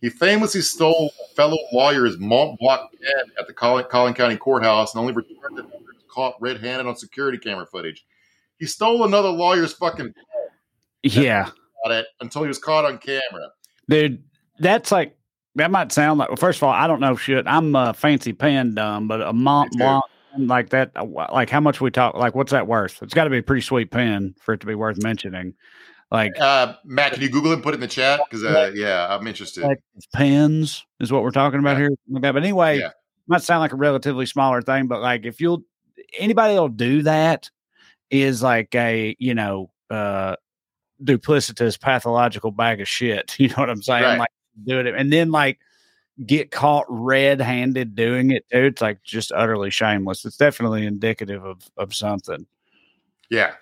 [0.00, 4.94] He famously stole a fellow lawyer's Mont Blanc pen at the Collin, Collin County Courthouse
[4.94, 8.04] and only returned it after he was caught red-handed on security camera footage.
[8.58, 10.14] He stole another lawyer's fucking pen.
[11.02, 11.50] Yeah.
[11.86, 13.48] it until he was caught on camera.
[13.88, 14.22] Dude,
[14.60, 15.16] that's like
[15.54, 17.46] that might sound like well, first of all, I don't know shit.
[17.46, 20.04] I'm a fancy pen dumb, but a Mont Blanc
[20.36, 20.92] like that
[21.32, 23.02] like how much we talk like what's that worth?
[23.02, 25.54] It's gotta be a pretty sweet pen for it to be worth mentioning.
[26.10, 28.20] Like Uh, Matt, can you Google it and put it in the chat?
[28.28, 29.62] Because uh, yeah, I'm interested.
[29.64, 29.80] like
[30.14, 31.88] pens is what we're talking about Yeah.
[31.88, 32.22] here.
[32.32, 32.90] But anyway, Yeah.
[33.26, 35.62] might sound like a relatively smaller thing, but like if you'll
[36.18, 37.50] anybody that'll do that
[38.10, 40.36] is like a, you know, uh
[41.04, 43.34] duplicitous pathological bag of shit.
[43.38, 44.04] You know what I'm saying?
[44.04, 44.18] Right.
[44.18, 44.30] Like
[44.64, 45.58] doing it and then like
[46.26, 48.64] get caught red handed doing it too.
[48.64, 50.24] It's like just utterly shameless.
[50.24, 52.46] It's definitely indicative of of something.
[53.30, 53.52] Yeah.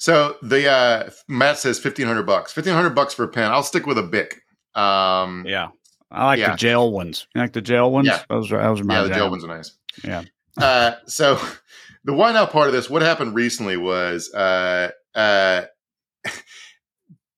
[0.00, 2.52] So the uh, Matt says fifteen hundred bucks.
[2.52, 3.52] Fifteen hundred bucks for a pen.
[3.52, 4.40] I'll stick with a Bic.
[4.74, 5.68] Um, Yeah.
[6.10, 6.52] I like Yeah.
[6.52, 7.26] the gel ones.
[7.34, 8.08] You like the gel ones?
[8.08, 8.22] Yeah.
[8.28, 9.18] Those are those are my yeah, the jam.
[9.18, 9.76] gel ones are nice.
[10.02, 10.22] Yeah.
[10.60, 11.38] Uh, so
[12.04, 15.62] the why now part of this, what happened recently was uh, uh,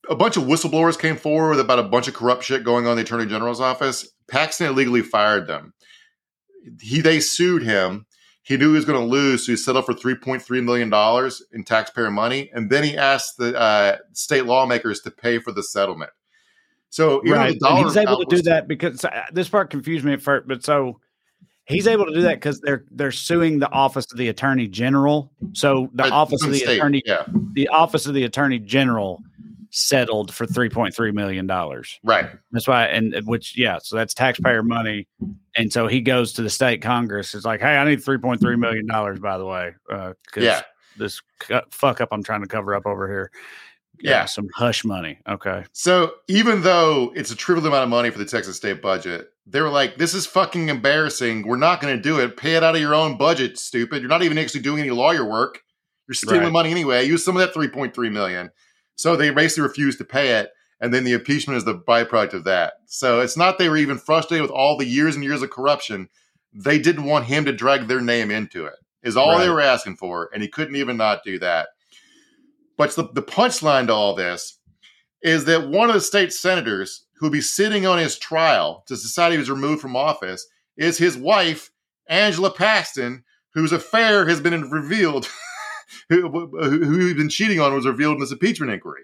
[0.08, 2.96] a bunch of whistleblowers came forward about a bunch of corrupt shit going on in
[2.98, 4.08] the attorney general's office.
[4.30, 5.74] Paxton illegally fired them.
[6.80, 8.06] He they sued him.
[8.44, 10.90] He knew he was going to lose, so he settled for three point three million
[10.90, 15.52] dollars in taxpayer money, and then he asked the uh, state lawmakers to pay for
[15.52, 16.10] the settlement.
[16.90, 17.54] So right.
[17.54, 20.64] he's able to do was- that because uh, this part confused me at first, but
[20.64, 21.00] so
[21.64, 25.32] he's able to do that because they're they're suing the office of the attorney general.
[25.52, 29.22] So the uh, office of the state, attorney yeah, the office of the attorney general
[29.74, 31.98] settled for three point three million dollars.
[32.04, 32.28] right.
[32.52, 35.08] That's why, and uh, which yeah, so that's taxpayer money,
[35.56, 37.34] and so he goes to the state congress.
[37.34, 40.14] It's like, hey, I need three point three million dollars, by the way, because
[40.44, 40.60] Yeah.
[40.98, 41.20] this
[41.70, 43.30] fuck up I'm trying to cover up over here.
[44.00, 44.24] Yeah.
[44.24, 45.18] some hush money.
[45.28, 49.28] Okay, So even though it's a trivial amount of money for the Texas state budget,
[49.46, 51.46] they were like, "This is fucking embarrassing.
[51.46, 52.36] We're not going to do it.
[52.36, 54.02] Pay it out of your own budget, stupid.
[54.02, 55.60] You're not even actually doing any lawyer work.
[56.08, 56.52] You're stealing Right.
[56.52, 57.06] money anyway.
[57.06, 58.50] Use some of that 3.3 million."
[58.96, 62.44] So they basically refused to pay it, and then the impeachment is the byproduct of
[62.44, 62.74] that.
[62.86, 66.08] So it's not they were even frustrated with all the years and years of corruption.
[66.52, 68.74] They didn't want him to drag their name into it.
[69.02, 71.70] Is all they were asking for, and he couldn't even not do that.
[72.76, 74.58] But the, the punchline to all this
[75.22, 78.94] is that one of the state senators who will be sitting on his trial to
[78.94, 81.70] decide he was removed from office is his wife,
[82.08, 83.24] Angela Paxton,
[83.54, 85.28] whose affair has been revealed,
[86.08, 89.02] who, who, who he'd been cheating on was revealed in this impeachment inquiry.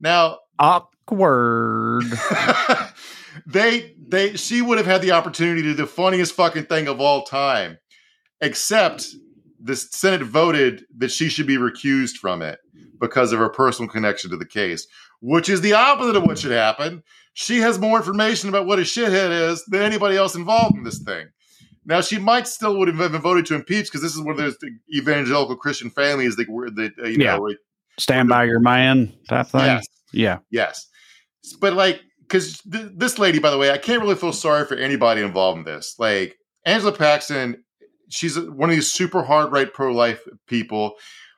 [0.00, 2.04] Now, awkward.
[3.46, 7.00] they they she would have had the opportunity to do the funniest fucking thing of
[7.00, 7.78] all time,
[8.40, 9.06] except
[9.60, 12.58] the Senate voted that she should be recused from it
[13.00, 14.86] because of her personal connection to the case,
[15.20, 17.02] which is the opposite of what should happen.
[17.32, 21.02] She has more information about what a shithead is than anybody else involved in this
[21.02, 21.26] thing.
[21.86, 24.36] Now she might still would have been voted to impeach because this is one of
[24.38, 24.56] those
[24.94, 27.36] evangelical Christian families that were that uh, you Yeah.
[27.36, 27.50] know
[27.98, 29.60] Stand by your man type thing.
[29.60, 30.38] yes Yeah.
[30.50, 30.86] Yes,
[31.60, 34.74] but like, because th- this lady, by the way, I can't really feel sorry for
[34.76, 35.94] anybody involved in this.
[35.98, 37.62] Like Angela Paxton,
[38.08, 40.94] she's one of these super hard right pro life people.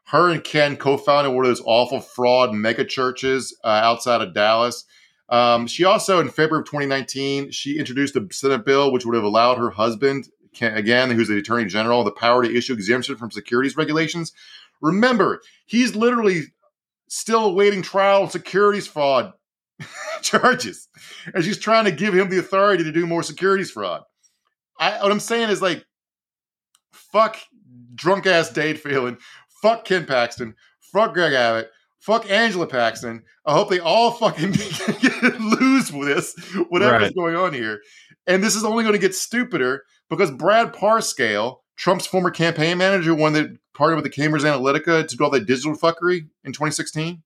[0.06, 4.84] Her and Ken co-founded one of those awful fraud mega churches uh, outside of Dallas.
[5.28, 9.24] Um, she also, in February of 2019, she introduced a Senate bill which would have
[9.24, 13.30] allowed her husband, Ken, again, who's the Attorney General, the power to issue exemption from
[13.30, 14.32] securities regulations.
[14.80, 16.42] Remember, he's literally
[17.08, 19.32] still awaiting trial on securities fraud
[20.22, 20.88] charges.
[21.34, 24.02] And she's trying to give him the authority to do more securities fraud.
[24.78, 25.84] I, what I'm saying is like,
[26.92, 27.36] fuck
[27.94, 29.18] drunk ass Dade Phelan,
[29.62, 30.54] fuck Ken Paxton,
[30.92, 33.22] fuck Greg Abbott, fuck Angela Paxton.
[33.46, 34.52] I hope they all fucking
[35.40, 36.34] lose with this,
[36.68, 37.14] whatever's Right.
[37.14, 37.80] going on here.
[38.26, 43.14] And this is only going to get stupider because Brad Parscale, Trump's former campaign manager,
[43.14, 47.22] one that partnered with the Cambridge Analytica to do all that digital fuckery in 2016,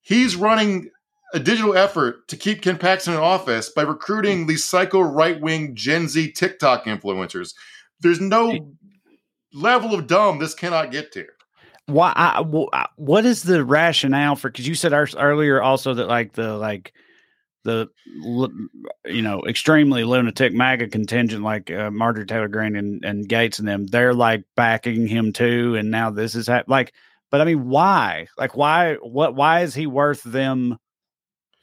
[0.00, 0.90] he's running
[1.34, 4.48] a digital effort to keep Ken Paxton in office by recruiting hmm.
[4.48, 7.54] these psycho right wing Gen Z TikTok influencers.
[8.00, 8.74] There's no
[9.54, 11.26] level of dumb this cannot get to.
[11.86, 16.08] why I, wh- what is the rationale for because you said ear- earlier also that
[16.08, 16.92] like the like
[17.64, 17.88] the
[19.04, 23.68] you know extremely lunatic maga contingent like uh, marjorie taylor greene and, and Gaetz and
[23.68, 26.92] them they're like backing him too and now this is hap- like
[27.30, 28.28] but i mean why?
[28.38, 30.78] Like why what why is he worth them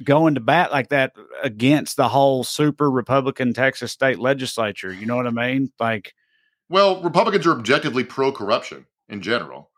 [0.03, 4.91] going to bat like that against the whole super republican texas state legislature?
[4.91, 5.71] You know what i mean?
[5.79, 6.13] Like
[6.69, 9.69] Well, Republicans are objectively pro corruption in general.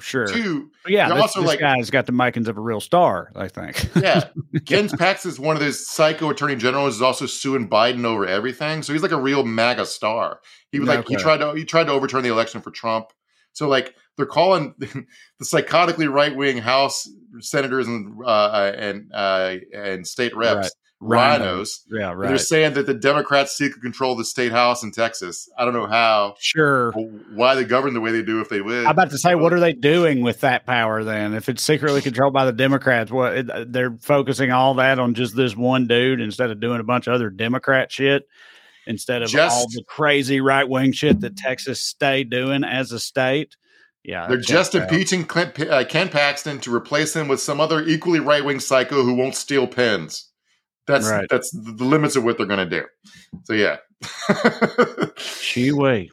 [0.00, 3.30] Sure Two, yeah this, also this like- guy's got the makings of a real star
[3.36, 4.28] i think yeah,
[4.66, 8.82] Ken Pax is one of those psycho attorney generals who's also suing Biden over everything.
[8.82, 10.40] So he's like a real MAGA star.
[10.72, 13.12] He was like he tried to he tried to overturn the election for Trump.
[13.52, 15.06] So like they're calling the
[15.42, 17.08] psychotically right wing House
[17.40, 20.70] senators and uh, and uh, and state reps Right.
[21.00, 21.82] Rhinos.
[21.90, 25.48] Yeah, And They're saying that the Democrats seek to control the state house in Texas.
[25.58, 26.92] I don't know how, Sure.
[27.34, 28.84] why they govern the way they do if they would.
[28.86, 31.34] I'm about to say, what are they doing with that power then?
[31.34, 35.36] If it's secretly controlled by the Democrats, what it- they're focusing all that on just
[35.36, 38.24] this one dude instead of doing a bunch of other Democrat shit,
[38.86, 42.98] instead of Just- all the crazy right wing shit that Texas stayed doing as a
[43.00, 43.56] state.
[44.04, 48.20] Yeah, They're just impeaching Clint, uh, Ken Paxton to replace him with some other equally
[48.20, 50.25] right wing psycho who won't steal pens.
[50.86, 51.26] That's Right.
[51.28, 52.86] that's the limits of what they're going to do.
[53.44, 53.76] So yeah,
[55.16, 56.10] Chee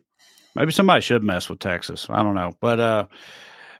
[0.55, 2.07] Maybe somebody should mess with Texas.
[2.09, 2.55] I don't know.
[2.59, 3.05] But uh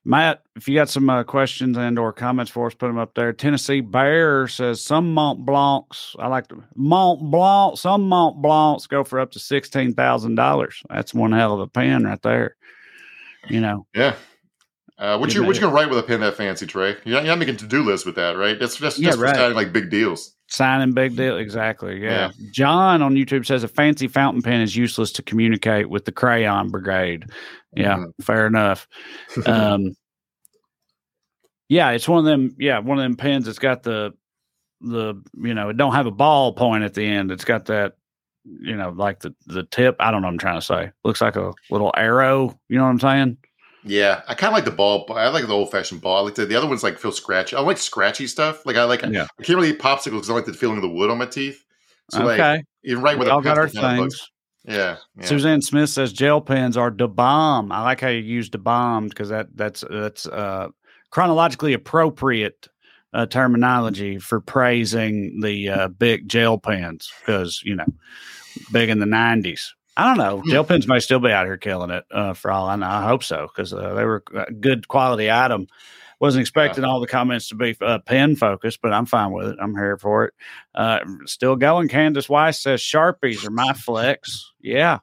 [0.06, 3.14] Matt, if you got some uh, questions and or comments for us, put them up
[3.16, 3.32] there.
[3.32, 6.14] Tennessee Bear says some Mont Blancs.
[6.20, 7.78] I like the Mont Blanc.
[7.78, 10.84] Some Mont Blancs go for up to sixteen thousand dollars.
[10.89, 12.58] That's one hell of a pen right there.
[13.48, 14.16] You know, yeah.
[15.04, 16.95] Uh, what You you what you gonna write with a pen that fancy, Trae?
[17.04, 18.58] You're not, you're not making to do lists with that, right?
[18.58, 19.36] That's that's Yeah, just right.
[19.36, 20.34] signing like big deals.
[20.47, 21.38] signing big deal.
[21.38, 22.01] Exactly.
[22.01, 22.32] Yeah.
[22.51, 26.70] John on YouTube says a fancy fountain pen is useless to communicate with the crayon
[26.70, 27.26] brigade.
[27.76, 28.12] Yeah, Mhm.
[28.22, 28.88] fair enough.
[29.45, 29.93] um,
[31.68, 32.56] yeah, it's one of them.
[32.58, 34.14] Yeah, one of them pens that's got the
[34.80, 37.30] the you know it don't have a ball point at the end.
[37.30, 37.97] It's got that
[38.45, 39.97] you know like the the tip.
[39.99, 40.28] I don't know.
[40.28, 42.58] what I'm trying to say looks like a little arrow.
[42.70, 43.38] You know what I'm saying?
[43.86, 45.06] Yeah, I kind of like the ball.
[45.12, 46.18] I like the old fashioned ball.
[46.18, 47.56] I like the, the other ones like feel scratchy.
[47.56, 48.66] I like scratchy stuff.
[48.66, 49.28] Like I like Yeah.
[49.40, 51.26] I can't really eat popsicles because I like the feeling of the wood on my
[51.26, 51.64] teeth.
[52.12, 54.30] So okay, like even right with all got our pencil kind of things.
[54.66, 55.26] Yeah, yeah.
[55.26, 57.72] Suzanne Smith says gel pens are de bomb.
[57.72, 60.70] I like how you use de bomb because that that's that's uh,
[61.12, 62.70] chronologically appropriate
[63.14, 67.86] uh, terminology for praising the uh, big gel pens because you know
[68.72, 69.74] big in the nineties.
[69.96, 70.44] I don't know.
[70.50, 72.88] Gel pens may still be out here killing it uh, for all I know.
[72.88, 75.68] I hope so because uh, they were a good quality item.
[76.20, 79.58] Wasn't expecting all the comments to be uh, pen focused, but I'm fine with it.
[79.62, 80.34] I'm here for it.
[80.74, 81.89] Uh, still going.
[81.89, 84.54] Candace Weiss says Sharpies are my flex.
[84.62, 85.00] Yeah.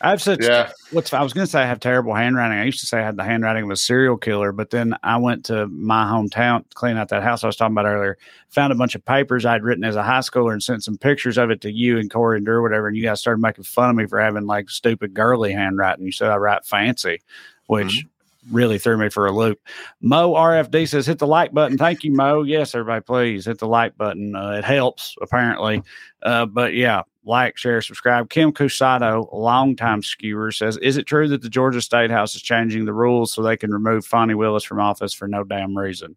[0.00, 0.70] I have such yeah.
[0.92, 2.58] what's I was going to say I have terrible handwriting.
[2.58, 5.16] I used to say I had the handwriting of a serial killer, but then I
[5.16, 8.16] went to my hometown to clean out that house I was talking about earlier.
[8.50, 11.36] Found a bunch of papers I'd written as a high schooler and sent some pictures
[11.36, 12.86] of it to you and Corey and Drew, or whatever.
[12.86, 16.04] And you guys started making fun of me for having like stupid girly handwriting.
[16.04, 17.20] You said I write fancy,
[17.66, 18.06] which
[18.50, 19.60] really threw me for a loop.
[20.00, 21.76] Mo RFD says hit the like button.
[21.76, 22.42] Thank you, Mo.
[22.42, 24.34] Yes, everybody, please hit the like button.
[24.34, 25.82] Uh, it helps apparently.
[26.22, 28.30] Uh, but yeah, like, share, subscribe.
[28.30, 32.86] Kim Cusado, longtime skewer, says, "Is it true that the Georgia State House is changing
[32.86, 36.16] the rules so they can remove Fani Willis from office for no damn reason?"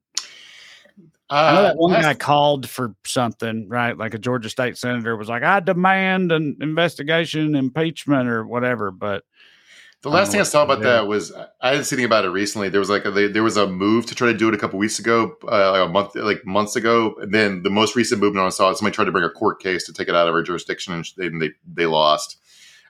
[1.30, 3.98] I know Uh, that one guy called for something, right?
[3.98, 9.24] Like a Georgia State senator was like, "I demand an investigation, impeachment, or whatever." But
[10.02, 11.32] The last thing I saw about that was
[11.62, 12.70] I didn't see anything about it recently.
[12.70, 14.80] There was like a, there was a move to try to do it a couple
[14.80, 17.16] weeks ago, uh, like a month, like months ago.
[17.22, 19.86] And then the most recent movement I saw, somebody tried to bring a court case
[19.86, 22.38] to take it out of our jurisdiction, and they they, they lost.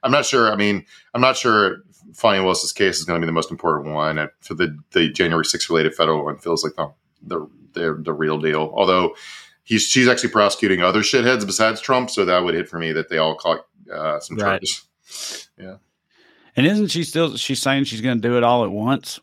[0.03, 0.51] I'm not sure.
[0.51, 1.83] I mean, I'm not sure.
[2.13, 5.43] Fani Willis's case is going to be the most important one for the the January
[5.43, 6.37] 6th related federal one.
[6.37, 8.71] Feels like the the the, the real deal.
[8.73, 9.15] Although
[9.63, 13.09] he's she's actually prosecuting other shitheads besides Trump, so that would hit for me that
[13.09, 14.61] they all caught uh, some Right.
[14.61, 14.87] charges.
[16.55, 17.35] And isn't she still?
[17.37, 19.19] She's saying she's going to do it all at once.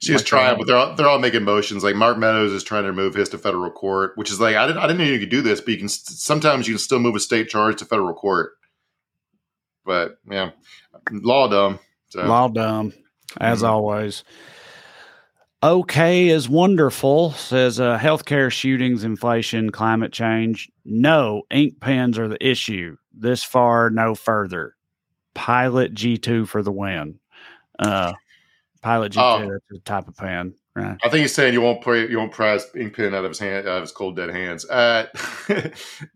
[0.00, 1.82] She was Like, trying, uh, but they're all, they're all making motions.
[1.82, 4.64] Like Mark Meadows is trying to remove his to federal court, which is like I
[4.66, 7.00] didn't I didn't know you could do this, but you can sometimes you can still
[7.00, 8.52] move a state charge to federal court.
[9.84, 10.50] But yeah,
[11.10, 11.80] law dumb.
[12.10, 12.22] So.
[12.24, 12.92] Law dumb,
[13.40, 13.68] as Mhm.
[13.68, 14.22] always.
[15.60, 20.70] Okay is wonderful, says uh, healthcare shootings, inflation, climate change.
[20.84, 22.96] No, ink pens are the issue.
[23.12, 24.76] This far, no further.
[25.38, 27.20] Pilot G2 for the win.
[27.78, 28.12] Uh,
[28.82, 29.50] Pilot G2, Oh.
[29.52, 30.54] that's the type of pen.
[30.74, 30.96] Right.
[31.04, 33.38] I think he's saying you won't pray, you won't prize ink pen out of his
[33.38, 34.68] hand, out of his cold dead hands.
[34.68, 35.06] Uh,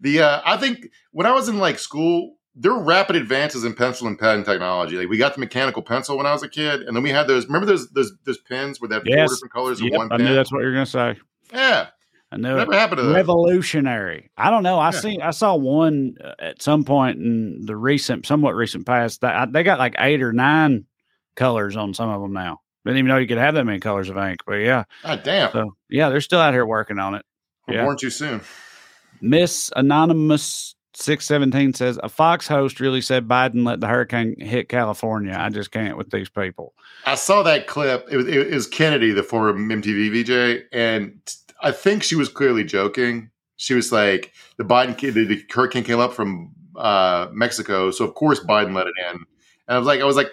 [0.01, 3.75] the uh, I think when I was in like school, there were rapid advances in
[3.75, 4.97] pencil and pen technology.
[4.97, 7.27] Like we got the mechanical pencil when I was a kid, and then we had
[7.29, 7.47] those.
[7.47, 10.16] Remember those those those pens where they have four different colors in Yep, one I
[10.16, 10.27] pen?
[10.27, 11.16] knew that's what you're going to say.
[11.53, 11.89] yeah,
[12.33, 12.53] I knew it.
[12.55, 13.14] whatever happened to that?
[13.14, 14.30] revolutionary.
[14.39, 14.78] I don't know.
[14.78, 14.91] I Yeah.
[15.01, 15.20] see.
[15.20, 19.20] I saw one uh, at some point in the recent, somewhat recent past.
[19.20, 20.87] That I, they got like eight or nine
[21.37, 22.61] colors on some of them now.
[22.85, 24.41] Didn't even know you could have that many colors of ink.
[24.47, 27.24] But yeah, God damn, so yeah, they're still out here working on it.
[27.68, 27.85] we're yeah.
[27.85, 28.41] born too soon.
[29.20, 34.68] Miss Anonymous six seventeen says a Fox host really said Biden let the hurricane hit
[34.68, 35.37] California.
[35.39, 36.74] I just can't with these people.
[37.07, 38.09] I saw that clip.
[38.11, 41.20] It was, it was Kennedy, the former MTV VJ, and
[41.63, 43.31] I think she was clearly joking.
[43.57, 48.05] She was like, "The Biden kid, the, the hurricane came up from uh, Mexico, so
[48.05, 50.31] of course Biden let it in." And I was like, "I was like,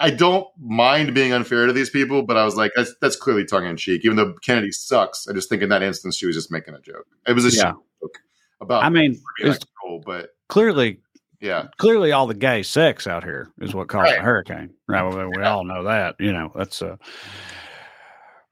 [0.00, 3.44] I don't mind being unfair to these people, but I was like, that's, that's clearly
[3.44, 4.04] tongue in cheek.
[4.04, 6.80] Even though Kennedy sucks, I just think in that instance she was just making a
[6.80, 7.06] joke.
[7.26, 7.72] It was a Yeah.
[8.00, 8.18] joke
[8.60, 8.84] about.
[8.84, 11.00] I mean, it's cool, but clearly
[11.40, 14.16] yeah, clearly all the gay sex out here is what caused Right.
[14.18, 14.70] the hurricane.
[14.86, 15.02] Right?
[15.02, 16.14] Well, we all know that.
[16.20, 16.96] You know, that's uh,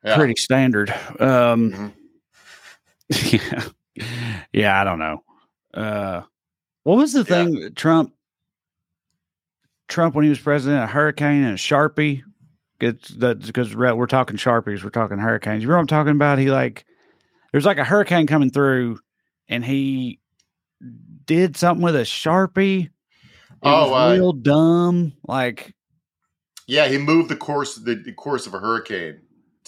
[0.05, 0.17] yeah.
[0.17, 0.91] pretty standard.
[1.19, 1.93] Um, Mhm.
[3.33, 3.65] yeah,
[4.53, 5.23] yeah, I don't know.
[5.73, 6.23] Uh,
[6.83, 8.13] what was the thing Trump?
[9.89, 12.23] Trump when he was president, a hurricane and a sharpie.
[12.81, 15.63] It's that because we're talking sharpies, we're talking hurricanes.
[15.63, 16.39] You remember what I'm talking about?
[16.39, 16.85] He like
[17.53, 18.99] there's like a hurricane coming through,
[19.49, 20.21] and he
[21.25, 22.87] did something with a sharpie.
[22.87, 22.91] It
[23.63, 25.13] Oh, uh, real dumb.
[25.27, 25.75] Like
[26.67, 29.21] Yeah, he moved the course the, the course of a hurricane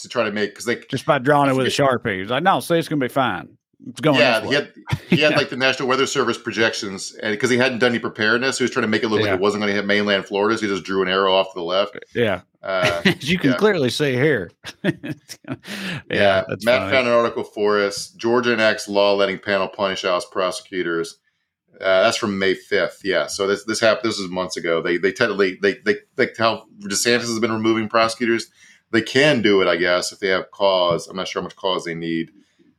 [0.03, 2.21] to try to make because like just by drawing it with a sharpie.
[2.21, 3.57] He's like, no, see, it's gonna be fine.
[3.89, 4.19] It's going.
[4.19, 4.73] yeah, he had
[5.09, 8.59] he had like the National Weather Service projections, and because he hadn't done any preparedness,
[8.59, 9.27] he was trying to make it look Yeah.
[9.27, 11.53] like it wasn't going to hit mainland Florida, so he just drew an arrow off
[11.53, 11.97] to the left.
[12.15, 12.41] yeah.
[12.61, 13.57] Uh, As you can yeah.
[13.57, 14.51] clearly see here.
[14.83, 14.93] yeah,
[16.11, 16.91] yeah, that's Matt funny.
[16.93, 18.09] found an article for us.
[18.11, 21.19] Georgia enacts law letting panel punish House prosecutors.
[21.81, 23.03] Uh, that's from May fifth.
[23.05, 24.11] Yeah, so this this happened.
[24.11, 24.83] This was months ago.
[24.83, 28.51] They they technically they they like how DeSantis has been removing prosecutors.
[28.91, 31.09] They can do it, I guess, if they have cause.
[31.09, 32.31] I'm not sure how much cause they need.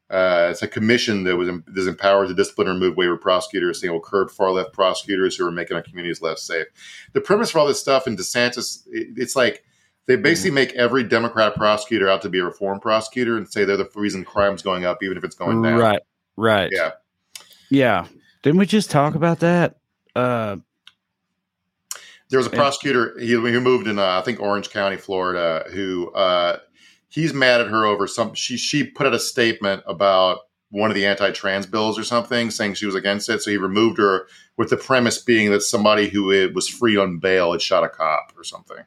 [0.10, 3.91] Uh, it's a commission that was is empowered to discipline or remove waiver prosecutors, saying
[3.91, 6.66] it will curb far left prosecutors who are making our communities less safe.
[7.14, 9.64] The premise for all this stuff in DeSantis, it, it's like
[10.07, 13.78] they basically make every Democrat prosecutor out to be a reform prosecutor and say they're
[13.78, 15.78] the reason crime's going up, even if it's going down.
[15.78, 16.01] Right.
[16.36, 16.72] Right.
[16.74, 16.91] Yeah.
[17.70, 18.07] Yeah.
[18.41, 19.76] Didn't we just talk about that?
[20.16, 20.57] Uh
[22.30, 26.11] There was a prosecutor he, he moved in uh, I think Orange County, Florida, who
[26.11, 26.59] uh,
[27.07, 28.34] he's mad at her over some.
[28.36, 30.39] She she put out a statement about
[30.71, 33.41] one of the anti-trans bills or something, saying she was against it.
[33.41, 34.27] So he removed her
[34.57, 38.34] with the premise being that somebody who was free on bail had shot a cop
[38.38, 38.84] or something.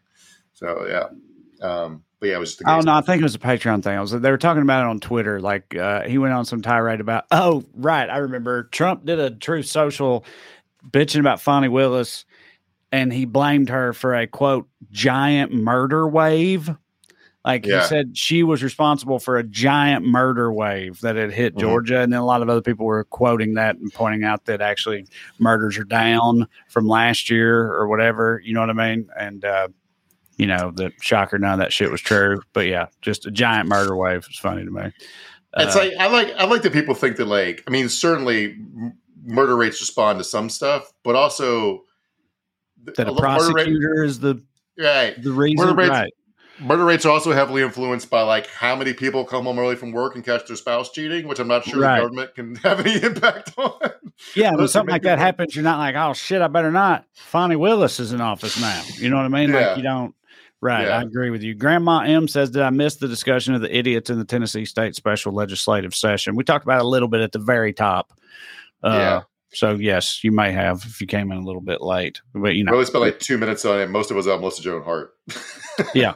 [0.53, 3.83] So yeah, um, but yeah, it was Oh no, I think it was a Patreon
[3.83, 3.99] thing.
[3.99, 5.41] I was they were talking about it on Twitter.
[5.41, 7.25] Like uh, he went on some tirade about.
[7.33, 10.25] Oh right, I remember Trump did a Truth Social
[10.89, 12.25] bitching about Fani Willis,
[12.93, 16.71] and he blamed her for a quote giant murder wave.
[17.45, 17.81] Like Yeah.
[17.81, 21.61] he said, she was responsible for a giant murder wave that had hit Mhm.
[21.61, 24.61] Georgia, and then a lot of other people were quoting that and pointing out that
[24.61, 25.07] actually
[25.41, 28.41] murders are down from last year or whatever.
[28.45, 29.09] You know what I mean?
[29.19, 29.69] And uh,
[30.37, 32.41] you know, the shocker, none of that shit was true.
[32.53, 34.25] But yeah, just a giant murder wave.
[34.29, 34.93] It's funny to me.
[35.57, 38.53] It's Uh, like I like I like that people think that like I mean certainly
[38.53, 38.93] m-
[39.25, 41.83] murder rates respond to some stuff, but also
[42.85, 44.43] that a murder rate- prosecutor is the
[44.79, 45.65] right the reason.
[45.67, 46.13] Murder rates- right.
[46.61, 49.91] Murder rates are also heavily influenced by like how many people come home early from
[49.91, 51.97] work and catch their spouse cheating, which I'm not sure Right.
[51.97, 53.73] the government can have any impact on.
[54.37, 55.25] Yeah, when something like that people.
[55.25, 57.05] happens, you're not like, oh shit, I better not.
[57.15, 58.81] Fani Willis is in office now.
[58.97, 59.51] You know what I mean?
[59.51, 59.69] Yeah.
[59.69, 60.15] Like you don't.
[60.61, 60.99] Right, Yeah.
[60.99, 61.55] I agree with you.
[61.57, 64.95] Grandma M says, "Did I miss the discussion of the idiots in the Tennessee State
[64.95, 66.37] Special Legislative Session?
[66.37, 68.13] We talked about it a little bit at the very top.
[68.85, 69.21] Uh, Yeah.
[69.53, 72.61] So yes, you may have if you came in a little bit late, but you
[72.61, 73.91] We know, only spent like two minutes on it.
[73.91, 75.15] Most of us on Melissa Joan Hart.
[75.95, 76.15] Yeah,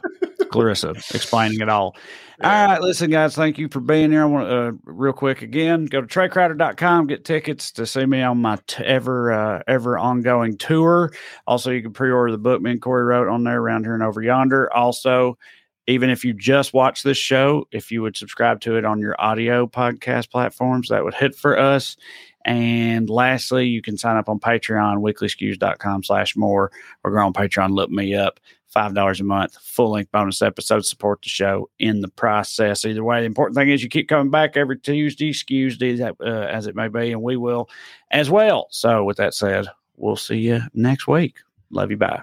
[0.51, 1.95] Clarissa explaining it all.
[2.39, 2.61] Yeah.
[2.61, 4.21] All right, listen, guys, thank you for being here.
[4.21, 8.39] I want uh, real quick again, go to traecrowder.com, get tickets to see me on
[8.39, 11.11] my t- ever uh, ever ongoing tour.
[11.47, 14.03] Also, you can pre-order the book me and Corey wrote on there around here and
[14.03, 14.71] over yonder.
[14.71, 15.37] Also,
[15.87, 19.15] even if you just watch this show, if you would subscribe to it on your
[19.19, 21.97] audio podcast platforms, that would hit for us.
[22.45, 26.71] And lastly, you can sign up on Patreon, weeklyskews.com slash more,
[27.03, 28.39] or go on Patreon, look me up.
[28.75, 32.85] $5 a month, full length bonus episodes, support the show in the process.
[32.85, 36.67] Either way, the important thing is you keep coming back every Tuesday, Tuesday, uh, as
[36.67, 37.69] it may be, and we will
[38.11, 38.67] as well.
[38.69, 41.37] So, with that said, we'll see you next week.
[41.71, 41.97] Love you.
[41.97, 42.21] Bye.